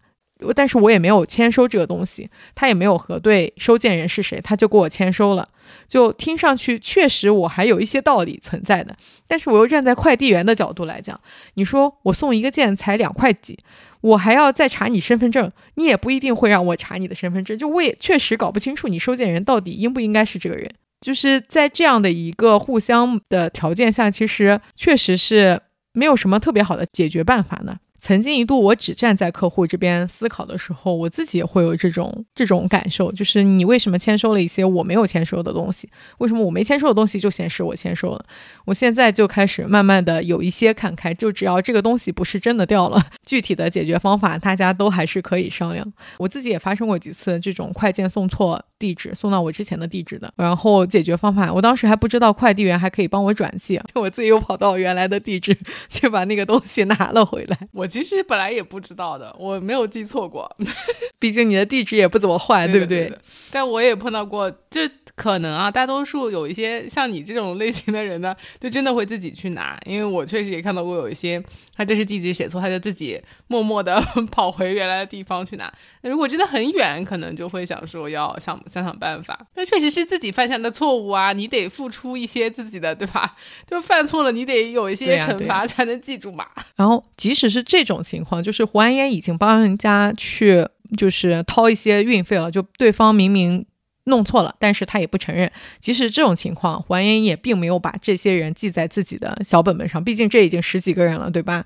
[0.55, 5.49] 但是我也没有签收这个东西，他也没有核对收件人是谁，他就给我签收了，
[5.89, 8.97] 就听上去确实我还有一些道理存在的。
[9.27, 11.21] 但是我又站在快递员的角度来讲，
[11.55, 13.59] 你说我送一个件才两块几，
[14.01, 20.71] 我还要再查你身份证，你也不一定会让我查你的身份证，就我也确实搞不清楚你收件人到底应不应该是这个人。
[21.01, 25.61] 就是在这样的一个互相的条件下，其实确实是
[25.93, 27.77] 没有什么特别好的解决办法呢。
[28.01, 35.89] 曾经一度，我只站在客户这边思考的时候，我自己也会有这种这种感受，就是你为什么签收了一些我没有签收的东西？
[36.19, 38.25] 为什么我没签收的东西就显示我签收了？
[38.65, 45.93] 我现在就开始慢慢的有一些看开，就只要这个东西不是真的掉了， 具体的解决方法大家都还是可以商量。
[46.19, 57.59] 我自己也发生过几次这种快件送错地址，送到我之前的地址的，然后解决方法，我当时还不知道快递员还可以帮我转寄，我自己又跑到原来的地址去把那个东西拿了回来。
[57.73, 57.88] 我。
[57.89, 60.49] 其实本来也不知道的，我没有记错过，
[61.19, 63.13] 毕竟你的地址也不怎么坏，对不对？
[63.51, 64.81] 但我也碰到过，就
[65.19, 71.43] 可能啊，大多数有一些像你这种类型的人呢，就真的会自己去拿，因为我确实也看到过有一些，
[71.77, 74.01] 他就是地址写错，他就自己默默的
[74.31, 75.73] 跑回原来的地方去拿。
[76.03, 79.39] 如果真的很远，可能就会想说要想想想办法。
[79.57, 83.37] 那确实是自己犯下的错误啊，你得付出一些自己的，对吧？
[83.67, 86.47] 就犯错了，你得有一些惩罚才能记住嘛。
[86.77, 90.65] 然后即使是这种情况，就是胡安烟已经帮人家去
[90.97, 93.67] 就是掏一些运费了，就对方明明
[94.09, 95.51] 弄错了，但是他也不承认。
[95.79, 101.65] 即使这种情况，胡安烟也并没有把这些人记在自己的小本本上，毕竟这已经十几个人了，对吧？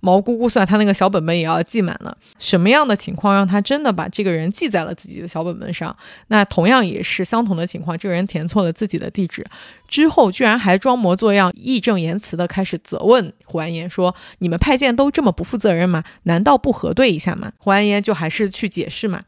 [0.00, 2.16] 毛估估算，他那个小本本也要记满了。
[2.38, 5.96] 什么样的情况让他真的把这个人记在了自己的小本本上？
[6.28, 9.44] 那同样也是相同的情况，这个人填错了自己的地址
[9.88, 16.04] 之后，居然还装模作样、义正言辞的开始责问胡安言说：“你们派件都这么不负责任吗？
[16.22, 19.22] 难道不核对一下吗？”胡安言就还是去解释嘛。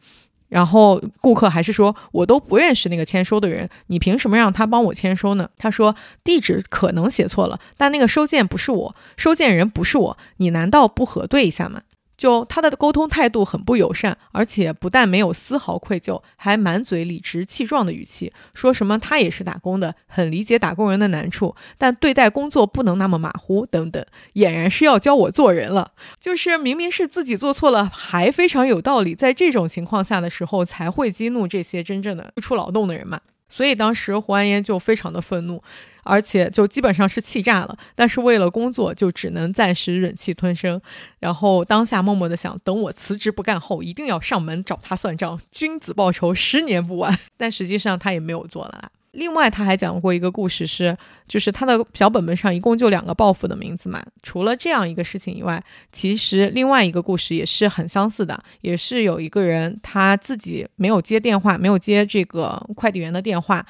[0.51, 5.49] 然后顾客还是说，我都不认识那个签收的人，你凭什么让他帮我签收呢？
[5.57, 11.81] 他说地址可能写错了，但那个收件不是我，收件人不是我，你难道不核对一下吗？
[12.21, 24.05] 就他的沟通态度很不友善，而且不但没有丝毫愧疚，还满嘴理直气壮的语气，说什么他也是打工的，很理解打工人的难处，但对待工作不能那么马虎等等，
[24.35, 25.93] 俨然是要教我做人了。
[26.21, 33.19] 就是明明是自己做错了，还非常有道理，在这种情况下的时候才会激怒这些真正的付出劳动的人嘛。
[33.49, 35.61] 所以当时胡安烟就非常的愤怒，
[36.03, 37.77] 而且就基本上是气炸了。
[37.95, 40.81] 但是为了工作，就只能暂时忍气吞声。
[41.19, 47.19] 然后当下默默的想，等我辞职不干后，一定要上门找他算账，君子报仇，十年不晚。
[47.37, 48.91] 但实际上他也没有做了。
[49.13, 50.97] 另外，他还讲过一个故事，是
[51.27, 54.01] 就是他的小本本上一共就两个报复的名字嘛。
[54.23, 63.67] 除了这样一个事情以外，其实另外一个故事也是很相似的，也是有一个人他自己没有接电话，没有接这个快递员的电话，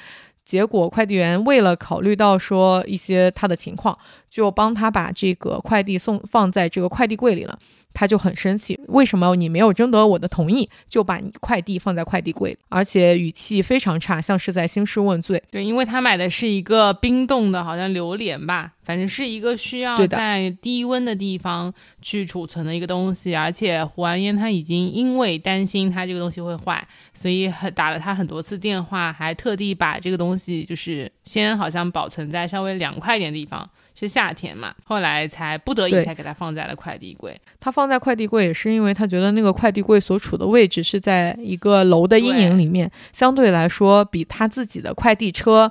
[0.51, 3.97] 结果快递员为了考虑到说一些他的情况，
[4.29, 7.57] 就帮他把这个快递送放在这个快递柜里了。
[7.93, 15.43] 他就很生气，为什么你没有征得我的同意就把你快递放在快递柜，而且语气非常差，像是在兴师问罪。
[15.51, 23.35] 对，因为他买的是一个冰冻的，好像榴莲吧，反正是一个需要在低温的地方去储存的一个东西。
[23.35, 33.69] 而且胡安烟他已经因为担心他这个东西会坏，所以很打了他很多次电话，还特地把这个东西就是先好像保存在稍微凉快一点的地方。
[34.01, 37.39] 是夏天嘛，后来才不得已才给它放在了快递柜。
[37.61, 45.71] 他放在快递柜也是因为他觉得那个快递柜所处的位置是在一个楼的阴影里面，相对来说比他自己的快递车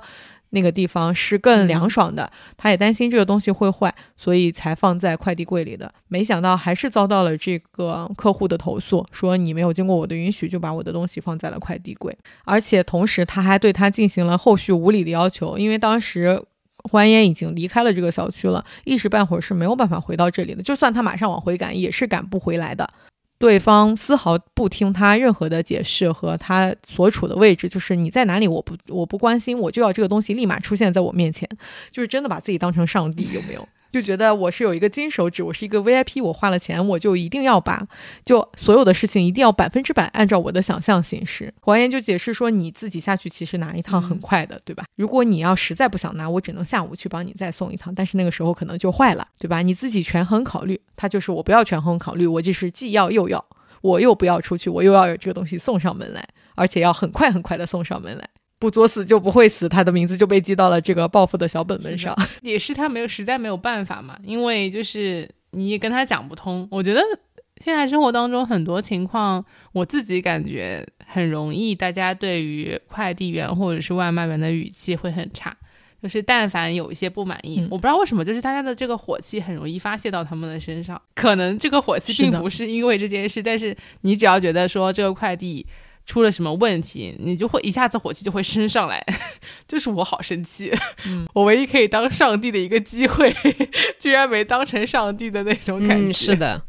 [0.50, 2.30] 那个地方是更凉爽的。
[2.56, 5.92] 他也担心这个东西会坏，所以才放在快递柜里的。
[6.06, 16.40] 没想到还是遭到了这个客户的投诉，说你没有经过我的允许就把我的东西放在了快递柜，而且同时他还对他进行了后续无理的要求，因为当时。
[16.84, 20.62] 欢颜已经离开了这个小区了，一时半会儿是没有办法回到这里的。
[20.62, 22.88] 就算他马上往回赶，也是赶不回来的。
[23.38, 31.48] 对方丝毫不听他任何的解释和他所处的位置，就是你在哪里，我不我不关心，我就要这个东西立马出现在我面前，
[31.90, 33.66] 就是真的把自己当成上帝，有没有？
[33.90, 37.86] 就觉得我是有一个金手指，我是一个 VIP，我花了钱，我就一定要把
[38.24, 41.52] 就所有的事情一定要百分之百按照我的想象行事。
[41.60, 44.84] 黄岩就解释说，你自己下去其实拿一趟很快的，对吧？
[44.96, 49.62] 如果你要实在不想拿，我只能下午去帮你再送一趟，但是那个时候可能就坏了，对吧？
[49.62, 50.80] 你自己权衡考虑。
[50.96, 53.44] 他就是我不要权衡考虑，我就是既要又要，
[53.80, 58.28] 我又不要出去，我又要有这个东西送上门来，而且要很快很快的送上门来。
[58.60, 62.14] 不作死就不会死，他的名字就被记到了这个报复的小本本上。
[62.42, 66.68] 也是他没有实在没有办法嘛，因为就是你也跟他讲不通。
[66.70, 67.00] 我觉得
[67.62, 69.42] 现在生活当中很多情况，
[69.72, 75.56] 我自己感觉很容易，大家对于快递员或者是外卖员的语气会很差。
[76.02, 81.00] 就是但凡有一些不满意，我不知道为什么，就是大家的这个火气很容易发泄到他们的身上。
[81.14, 85.66] 可能这个火气并不是因为这件事，但是你只要觉得说这个快递。
[86.10, 89.00] 出了什么问题，你就会一下子火气就会升上来，
[89.68, 90.72] 就是我好生气，
[91.32, 93.32] 我唯一可以当上帝的一个机会，
[94.00, 96.12] 居然没当成上帝的那种感觉。
[96.12, 96.60] 是的。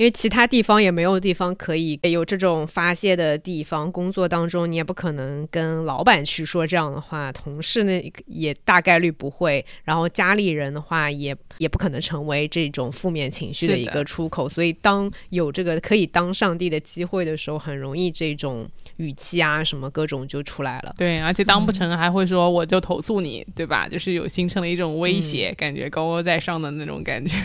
[0.00, 20.94] 因为其他地方也没有地方可以有这种发泄的地方，工作当中你也不可能跟老板去说这样的话，同事呢也大概率不会，然后家里人的话也也不可能成为这种负面情绪的一个出口，所以当有这个可以当上帝的机会的时候，很容易这种语气啊什么各种就出来了。
[20.96, 23.86] 对，而且当不成还会说我就投诉你，对吧？
[23.86, 27.36] 就是有形成了一种威胁，感觉高高在上的那种感觉。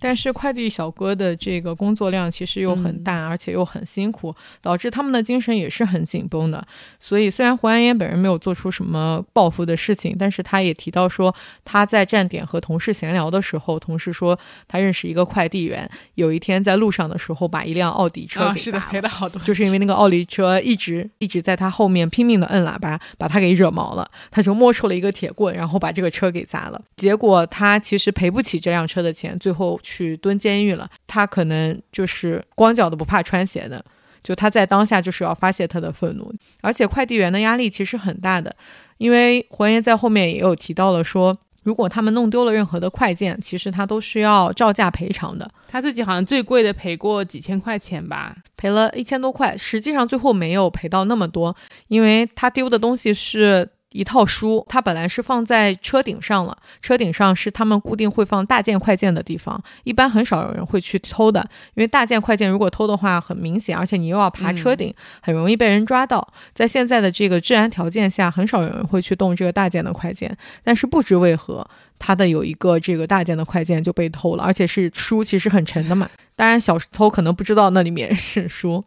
[0.00, 6.66] 但是快递小哥的这个工作量其实又很大，而且又很辛苦，导致他们的精神也是很紧绷的。
[6.98, 11.34] 所以虽然胡安烟本人没有做出什么报复的事情，但是他也提到说
[11.64, 26.80] 他在站点和同事闲聊的时候，同事说他认识一个快递员，有一天在路上的时候把一辆奥迪车是的赔了好多，就是因为那个奥迪车一直一直在他后面拼命的摁喇叭，把他给惹毛了，他就摸出了一个铁棍，然后把这个车给砸了。
[26.96, 29.78] 结果他其实赔不起这辆车的钱，最后。
[29.90, 33.84] 去蹲监狱了，他可能就是光脚的不怕穿鞋的，
[34.22, 38.54] 就他在当下就是要发泄他的愤怒，而且快递员的压力其实很大的，
[38.98, 45.50] 因为黄岩在后面也有提到了说，如果他们弄丢了任何的快件，其实他都需要照价赔偿的。
[45.68, 51.56] 他自己好像最贵的赔过几千块钱吧，赔了一千多块，实际上最后没有赔到那么多，
[51.88, 53.68] 因为他丢的东西是。
[53.90, 56.56] 一套书，它本来是放在车顶上了。
[56.80, 61.40] 车顶上是他们固定会放大件快件的地方，一般很少有人会去偷的。
[61.74, 66.26] 因为大件快件如果偷的话，很明显，而且你又要爬车顶，很容易被人抓到。
[66.54, 70.36] 在现在的这个治安条件下，很少有人会去动这个大件的快件。
[70.62, 71.68] 但是不知为何，
[71.98, 76.08] 他的有一个这个大件的快件就被偷了，而且是书，其实很沉的嘛。
[76.36, 78.84] 当然，小偷可能不知道那里面是书。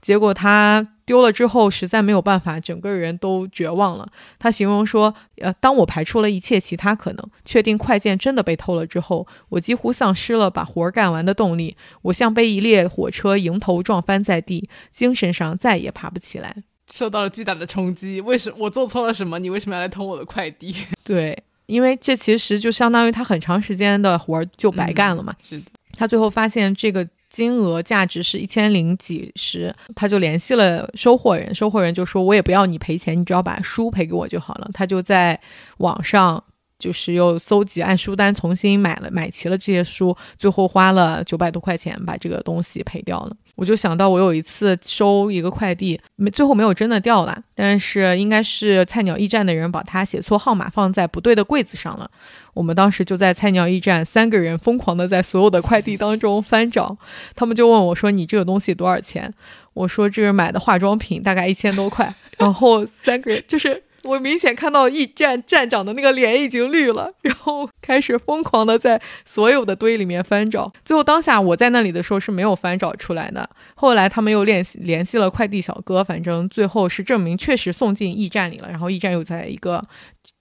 [0.00, 4.08] 结果他丢了之后，实在没有办法，整个人都绝望了。
[4.38, 11.76] 他形容说：“呃，当我排除了一切其他可能，确定快件真的被偷了之后，我几乎丧失了把活干完的动力。
[12.02, 16.56] 我像被一列火车迎头撞翻在地，精神上再也爬不起来。”
[16.90, 18.20] 受到了巨大的冲击。
[18.20, 19.38] 为什我做错了什么？
[19.38, 20.74] 你为什么要来偷我的快递？
[21.02, 21.36] 对，
[21.66, 25.34] 因为这其实就相当于他很长时间的活儿就白干了嘛。
[25.42, 25.64] 是的，
[25.96, 35.40] 他最后发现这个金额价值是一千零几十，他就联系了收货人，收货人就说：“我也不要你赔钱，你只要把书赔给我就好了。”他就在
[35.78, 36.44] 网上。
[36.78, 43.36] 就是又搜集按书单重新买了买齐了这些书，最后花了九百多块钱把这个东西赔掉了。
[43.54, 52.10] 我就想到我有一次收一个快递，没最后没有真的掉了，但是应该是菜鸟驿站的人把它写错号码放在不对的柜子上了。
[52.54, 56.96] 我们当时就在菜鸟驿站三个人疯狂的在所有的快递当中翻找，
[57.34, 59.32] 他们就问我说：“你这个东西多少钱？”
[59.74, 63.82] 我说：“这是买的化妆品，大概一千多块。”然后三个人就是。
[64.04, 70.72] 我明显看到驿站站长的那个脸已经绿了， 然后开始疯狂的在所有的堆里面翻找。
[70.84, 73.48] 最后当下我在那里的时候是没有翻找出来的。
[73.74, 78.68] 后来他们又联系联系了快递小哥，反正最后是证明确实送进驿站里了。
[78.68, 79.84] 然后驿站又在一个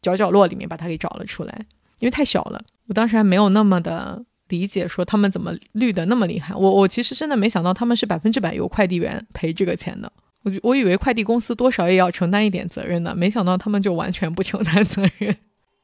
[0.01, 1.65] 角角落里面把它给找了出来，
[1.99, 2.61] 因为太小了。
[2.87, 6.53] 我当时还没有那么的理解，说他们怎么绿的那么厉害。
[6.53, 10.11] 我我其实真的没想到他们是百分之百由快递员赔这个钱的。
[10.43, 15.37] 我我以为快递公司多少也要承担一点责任的，没想到他们就完全不承担责任。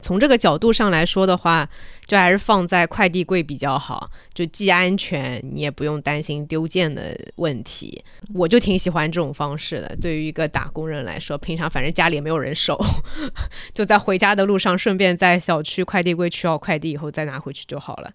[0.03, 1.67] 从这个角度上来说的话，
[2.05, 8.03] 就还是放在快递柜比较好，就既安全，你也不用担心丢件的问题。
[8.33, 9.95] 我就挺喜欢这种方式的。
[9.99, 12.79] 对于一个打工人来说，平常反正家里也没有人收，
[13.73, 18.11] 就在回家的路上，顺便在小区快递柜取好快递以后再拿回去就好了。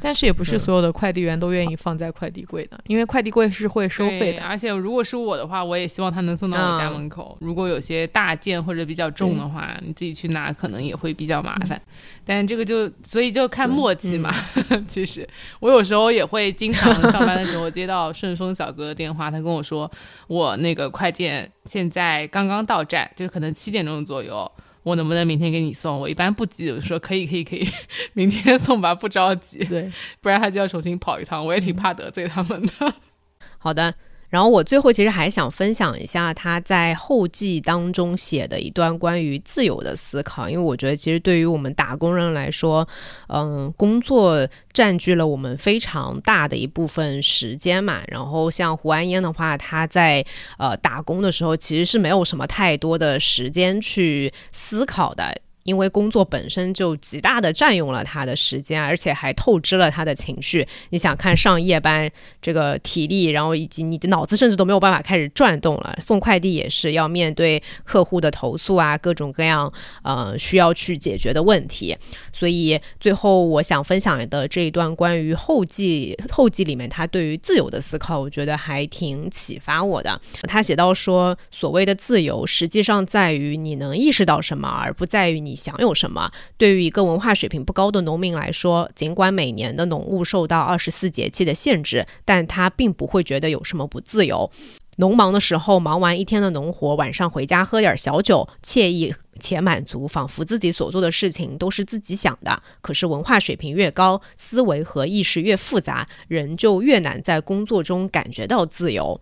[0.00, 4.42] 但是也不是所有的快递员都愿意放在快递柜的，因为快递柜是会收费的。
[4.42, 7.36] 而且如果是我的话，我也希望他能送到我家门口。
[7.40, 11.80] 如果有些大件或者比较重的话，你自己去拿可能也会比较麻烦。
[12.24, 14.32] 但这个就所以就看默契嘛。
[14.88, 15.28] 其实
[15.60, 19.90] 我有时候也会经常上班的时候接到顺丰小哥的电话，他跟我说
[20.26, 24.50] 我那个快件现在刚刚到站，就可能七点钟左右。
[24.84, 26.00] 我能不能明天给你送？
[26.00, 27.68] 我一般不急，我说可以，可以，可以，
[28.14, 29.58] 明天送吧，不着急。
[29.66, 29.88] 对，
[30.20, 32.92] 不然他就要重新跑一趟，我也挺怕得罪他们的。
[33.58, 33.94] 好的。
[34.32, 42.88] 然后我最后其实还想分享一下他在后记当中写的一段关于自由的思考，因为我觉得其实对于我们打工人来说，
[43.28, 48.00] 嗯，工作占据了我们非常大的一部分时间嘛。
[48.08, 50.24] 然后像胡安烟的话，他在
[50.56, 55.36] 呃打工的时候其实是没有什么太多的时间去思考的。
[55.64, 60.66] 因为工作本身就极大的占用了他的时间，而且还透支了他的情绪。
[60.90, 62.10] 你想看上夜班，
[62.40, 65.96] 这个体力，然后以及你的脑子甚至都没有办法开始转动了。
[66.00, 71.96] 送快递也是要面对客户的投诉啊，各种各样呃需要去解决的问题。
[72.32, 80.20] 所以最后我想分享的这一段关于后记后记里面他对于自由的思考，我觉得还挺启发我的。
[80.42, 85.51] 他写到说，所谓的自由，实际上在于你能意识到什么，而不在于你。
[85.52, 86.30] 你享有什么？
[86.56, 94.50] 对于一个文化水平不高的农民来说，尽管每年的农务受到二十四节气的限制，但他并不会觉得有什么不自由。
[94.96, 102.62] 农忙的时候，忙完一天的农活，晚上回家喝点小酒，惬意且满足，仿佛自己所做的事情都是自己想的。
[102.80, 109.20] 可是文化水平越高，思维和意识越复杂，人就越难在工作中感觉到自由。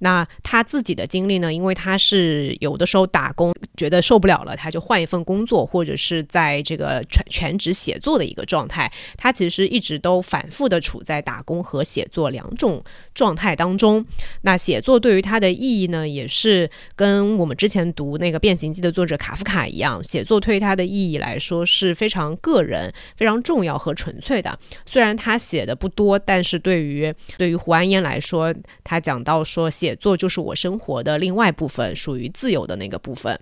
[0.00, 1.52] 那他自己的经历呢？
[1.52, 8.90] 因为他是有的时候打工觉得受不了了，他就换一份工作，或者是在这个全全职写作的一个状态。
[9.16, 12.82] 他其实一直都反复的处在打工和写作两种
[13.12, 14.04] 状态当中。
[14.42, 24.58] 那写作对于他的意义呢，也是跟我们之前读那个《变形记》的作者卡夫卡一样，写作对他的意义来说是非常个人、非常重要和纯粹的。
[24.86, 29.70] 虽然他写的不多，但是对于对于胡安烟来说，他讲到说。
[29.80, 33.40] 写作就是我生活的另外部分，属于自由的那个部分。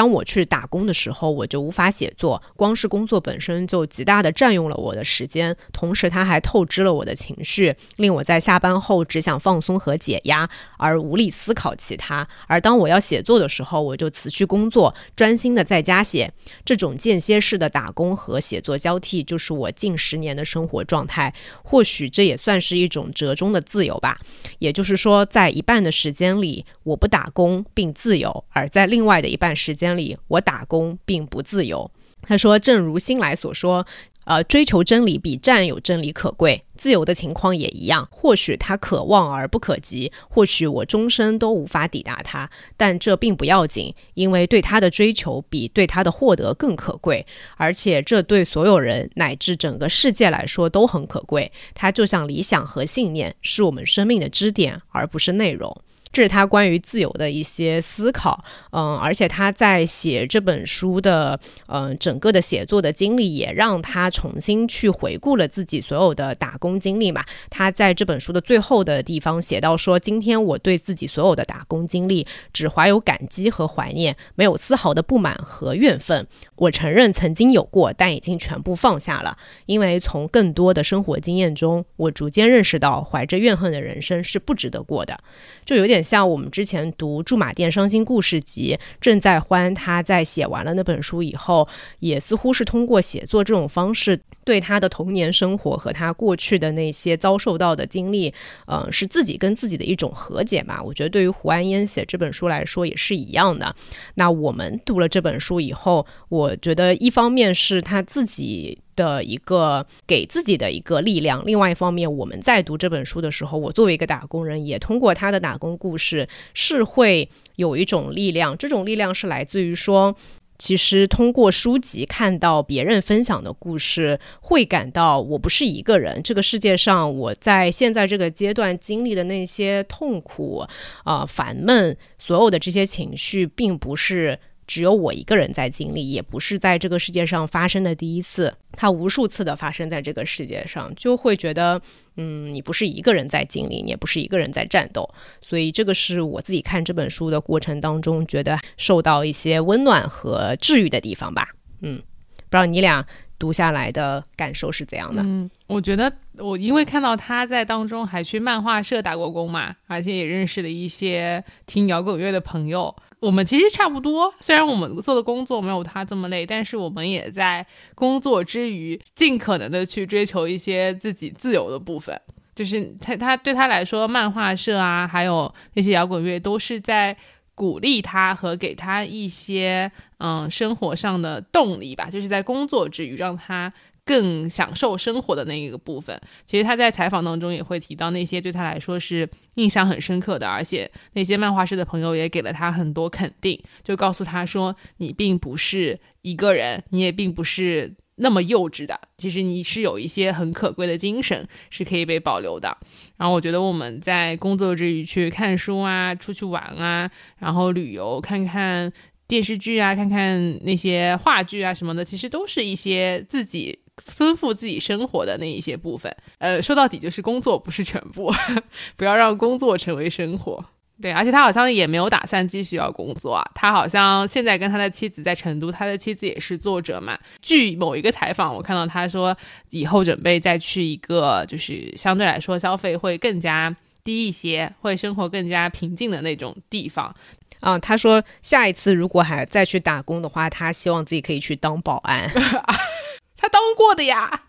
[0.00, 2.42] 当我去打工的时候，我就无法写作。
[2.56, 10.48] 光是工作本身就极大的占用了我的时间，同时它还透支了我的情绪，令我在下班后只想放松和解压，
[10.78, 12.26] 而无力思考其他。
[12.46, 16.32] 而当我要写作的时候，我就辞去工作，专心的在家写。
[16.64, 21.34] 这种间歇式的打工和写作交替，就是我近十年的生活状态。
[21.62, 24.18] 或许这也算是一种折中的自由吧。
[24.60, 29.89] 也就是说，在一半的时间里，我不打工并自由；而在另外的一半时间。
[29.96, 31.90] 里，我打工并不自由。
[32.22, 33.86] 他说：“正如新来所说，
[34.24, 36.62] 呃，追求真理比占有真理可贵。
[36.76, 38.06] 自由的情况也一样。
[38.12, 42.48] 或许他可望而不可及，或许我终身都无法抵达他。
[42.76, 47.26] 但这并不要紧，因为对他的追求比对他的获得更可贵。
[47.56, 51.50] 而且这对所有人乃至整个世界来说都很可贵。
[51.74, 55.74] 它就像理想和信念，是我们生命的支点，而不是内容。”
[56.12, 58.44] 这是他关于自由的一些思考。
[58.72, 61.38] 嗯，而且他在写这本书的，
[61.68, 67.24] 嗯，整个的写作的经历，也让他重新去回顾了自己所有的打工经历嘛。
[67.48, 76.26] 他在这本书的最后的地方写到说：“今天我对自己所有的打工经历只怀有感激和怀念，没有丝毫的不满和怨愤。
[76.56, 85.18] 我承认曾经有过，但已经全部放下了，因为从更多的生活经验中，我逐渐认识到，怀着怨恨的人生是不值得过的。”
[85.64, 91.66] 就有点像我们之前读《驻马店伤心故事集》，郑在欢他在写完了那本书以后，
[92.00, 98.32] 也似乎是通过写作这种方式，对他的童年生活和他过去的那些遭受到的经历，
[98.66, 100.82] 嗯，是自己跟自己的一种和解吧。
[100.82, 103.74] 我觉得对于胡安烟写这本书来说也是一样的。
[104.14, 108.78] 那我们读了这本书以后，我觉得一方面是他自己。
[108.96, 111.42] 的一个给自己的一个力量。
[111.46, 117.26] 另外一方面，我们在读这本书的时候，我作为一个打工人，也通过他的打工故事，是会
[117.56, 118.54] 有一种力量。
[118.58, 120.14] 这种力量是来自于说，
[120.60, 126.22] 其实通过书籍看到别人分享的故事，会感到我不是一个人。
[126.22, 130.62] 这个世界上，我在现在这个阶段经历的那些痛苦、
[131.04, 134.38] 啊烦闷，所有的这些情绪，并不是。
[134.70, 141.82] 只有我一个人在经历，也不是在这个世界上发生的第一次，它无数次的发生在这个世界上，就会觉得，
[142.16, 151.48] 嗯，你不是一个人在经历，你也不是一个人在战斗，所以这个是我自己看这本书的过程当中，觉得受到一些温暖和治愈的地方吧。
[151.80, 151.96] 嗯，
[152.36, 153.04] 不知道你俩
[153.40, 155.22] 读下来的感受是怎样的？
[155.22, 162.94] 嗯，我觉得我因为看到他在当中还去漫画社打过工嘛，而且也认识了一些听摇滚乐的朋友。
[163.18, 172.18] 我们其实差不多，虽然我们做的工作没有他这么累，但是我们也在工作之余尽可能的去追求一些自己自由的部分。
[172.54, 177.16] 就是他他对他来说，漫画社啊，还有那些摇滚乐，都是在
[177.60, 182.08] 鼓励他和给他一些嗯生活上的动力吧。
[182.08, 183.70] 就是在工作之余让他。
[184.02, 202.76] 更享受生活的那一个部分，其实他在采访当中也会提到那些对他来说是印象很深刻的，而且那些漫画师的朋友也给了他很多肯定，就告诉他说你并不是一个人，你也并不是那么幼稚的，其实你是有一些很可贵的精神是可以被保留的。
[203.16, 208.92] 然后我觉得我们在工作之余去看书啊，出去玩啊，然后旅游看看
[209.26, 213.80] 电视剧啊，看看那些话剧啊什么的，其实都是一些自己。
[214.02, 218.32] 丰富自己生活的那一些部分，呃，说到底就是工作不是全部，
[218.96, 220.64] 不要让工作成为生活。
[221.00, 227.18] 对，而且他好像也没有打算继续要工作啊，他好像现在跟他的妻子在成都，他的妻子也是作者嘛。
[227.40, 229.34] 据某一个采访，我看到他说
[229.70, 233.74] 以后准备再去一个就是相对来说消费会更加
[234.04, 237.14] 低一些，会生活更加平静的那种地方。
[237.60, 242.28] 啊，他说下一次如果还再去打工的话，他希望自己可以去当保安。
[243.38, 244.42] 他当过的呀，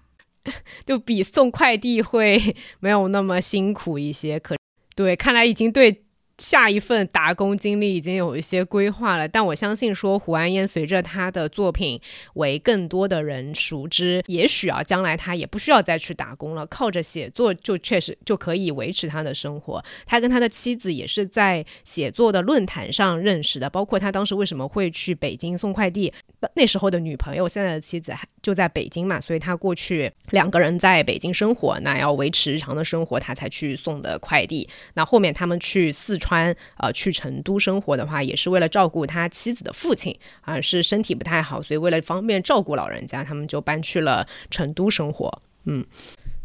[0.86, 4.38] 就比送快递会 没有那么辛苦一些。
[4.38, 4.58] 可
[4.98, 6.04] 对，看来已经对。
[6.42, 12.02] 下一份打工经历已经有一些规划了，但我相信说胡安烟随着他的作品
[12.34, 19.84] 为更多的人熟知，也许啊将来他也不需要再去打工了，靠着写作就确实就可以维持他的生活。
[20.08, 26.12] 他跟他的妻子也是在写作的论坛上认识的，包括他当时为什么会去北京送快递，
[26.56, 34.68] 那时候的女朋友现在的妻子还就在北京嘛，所以他过去两个人在北京生活，那要维持日常的生活，他才去送的快递。
[34.96, 36.31] 那后面他们去四川。
[36.32, 45.42] 川呃去成都生活的话，也是为了照顾他妻子的父亲啊，是身体不太好，所以为了方便照顾老人家，他们就搬去了成都生活。
[45.66, 45.86] 嗯，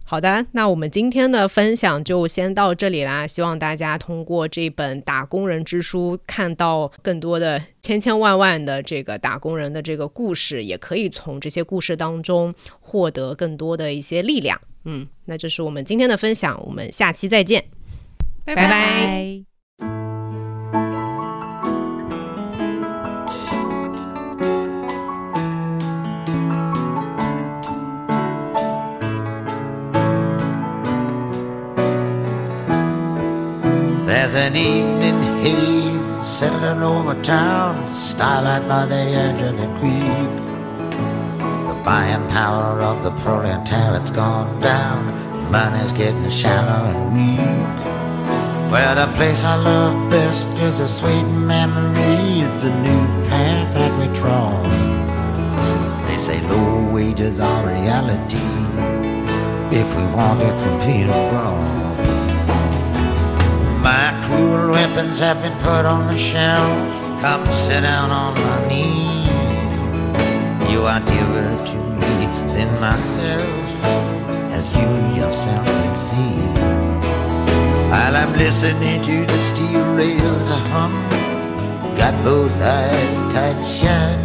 [0.05, 3.27] 好的，那我们今天的分享就先到这里啦。
[3.27, 14.61] 希望大家通过这本《打工人之书》，看到更多的千千万万的这个打工人的这个故事，也可以从这些故事当中获得更多的一些力量。
[14.85, 17.65] 嗯，那这是我们今天的分享，我们下期再见，
[18.45, 19.46] 拜拜。
[34.27, 40.33] There's an evening haze settling over town, starlight by the edge of the creek.
[41.69, 47.79] The buying power of the proletariat's gone down, money's getting shallow and weak.
[48.73, 52.41] Well, the place I love best is a sweet memory.
[52.41, 54.67] It's a new path that we trod.
[56.09, 58.43] They say low wages are reality
[59.71, 61.86] if we want to compete abroad.
[63.87, 66.91] My cruel weapons have been put on the shelf.
[67.21, 69.31] Come sit down on my knee.
[70.73, 72.17] You are dearer to me
[72.55, 73.69] than myself,
[74.51, 76.35] as you yourself can see.
[77.89, 80.93] While I'm listening to the steel rails hum,
[81.97, 84.19] got both eyes tight shut.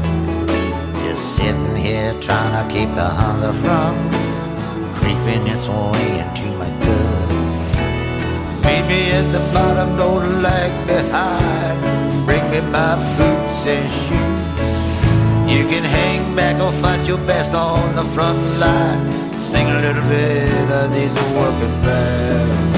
[1.04, 3.94] Just sitting here trying to keep the hunger from
[4.96, 7.41] creeping its way into my gut.
[8.66, 11.78] Meet me at the bottom, don't lag behind.
[12.26, 14.42] Bring me my boots and shoes.
[15.54, 19.12] You can hang back or fight your best on the front line.
[19.40, 22.71] Sing a little bit of these working blues.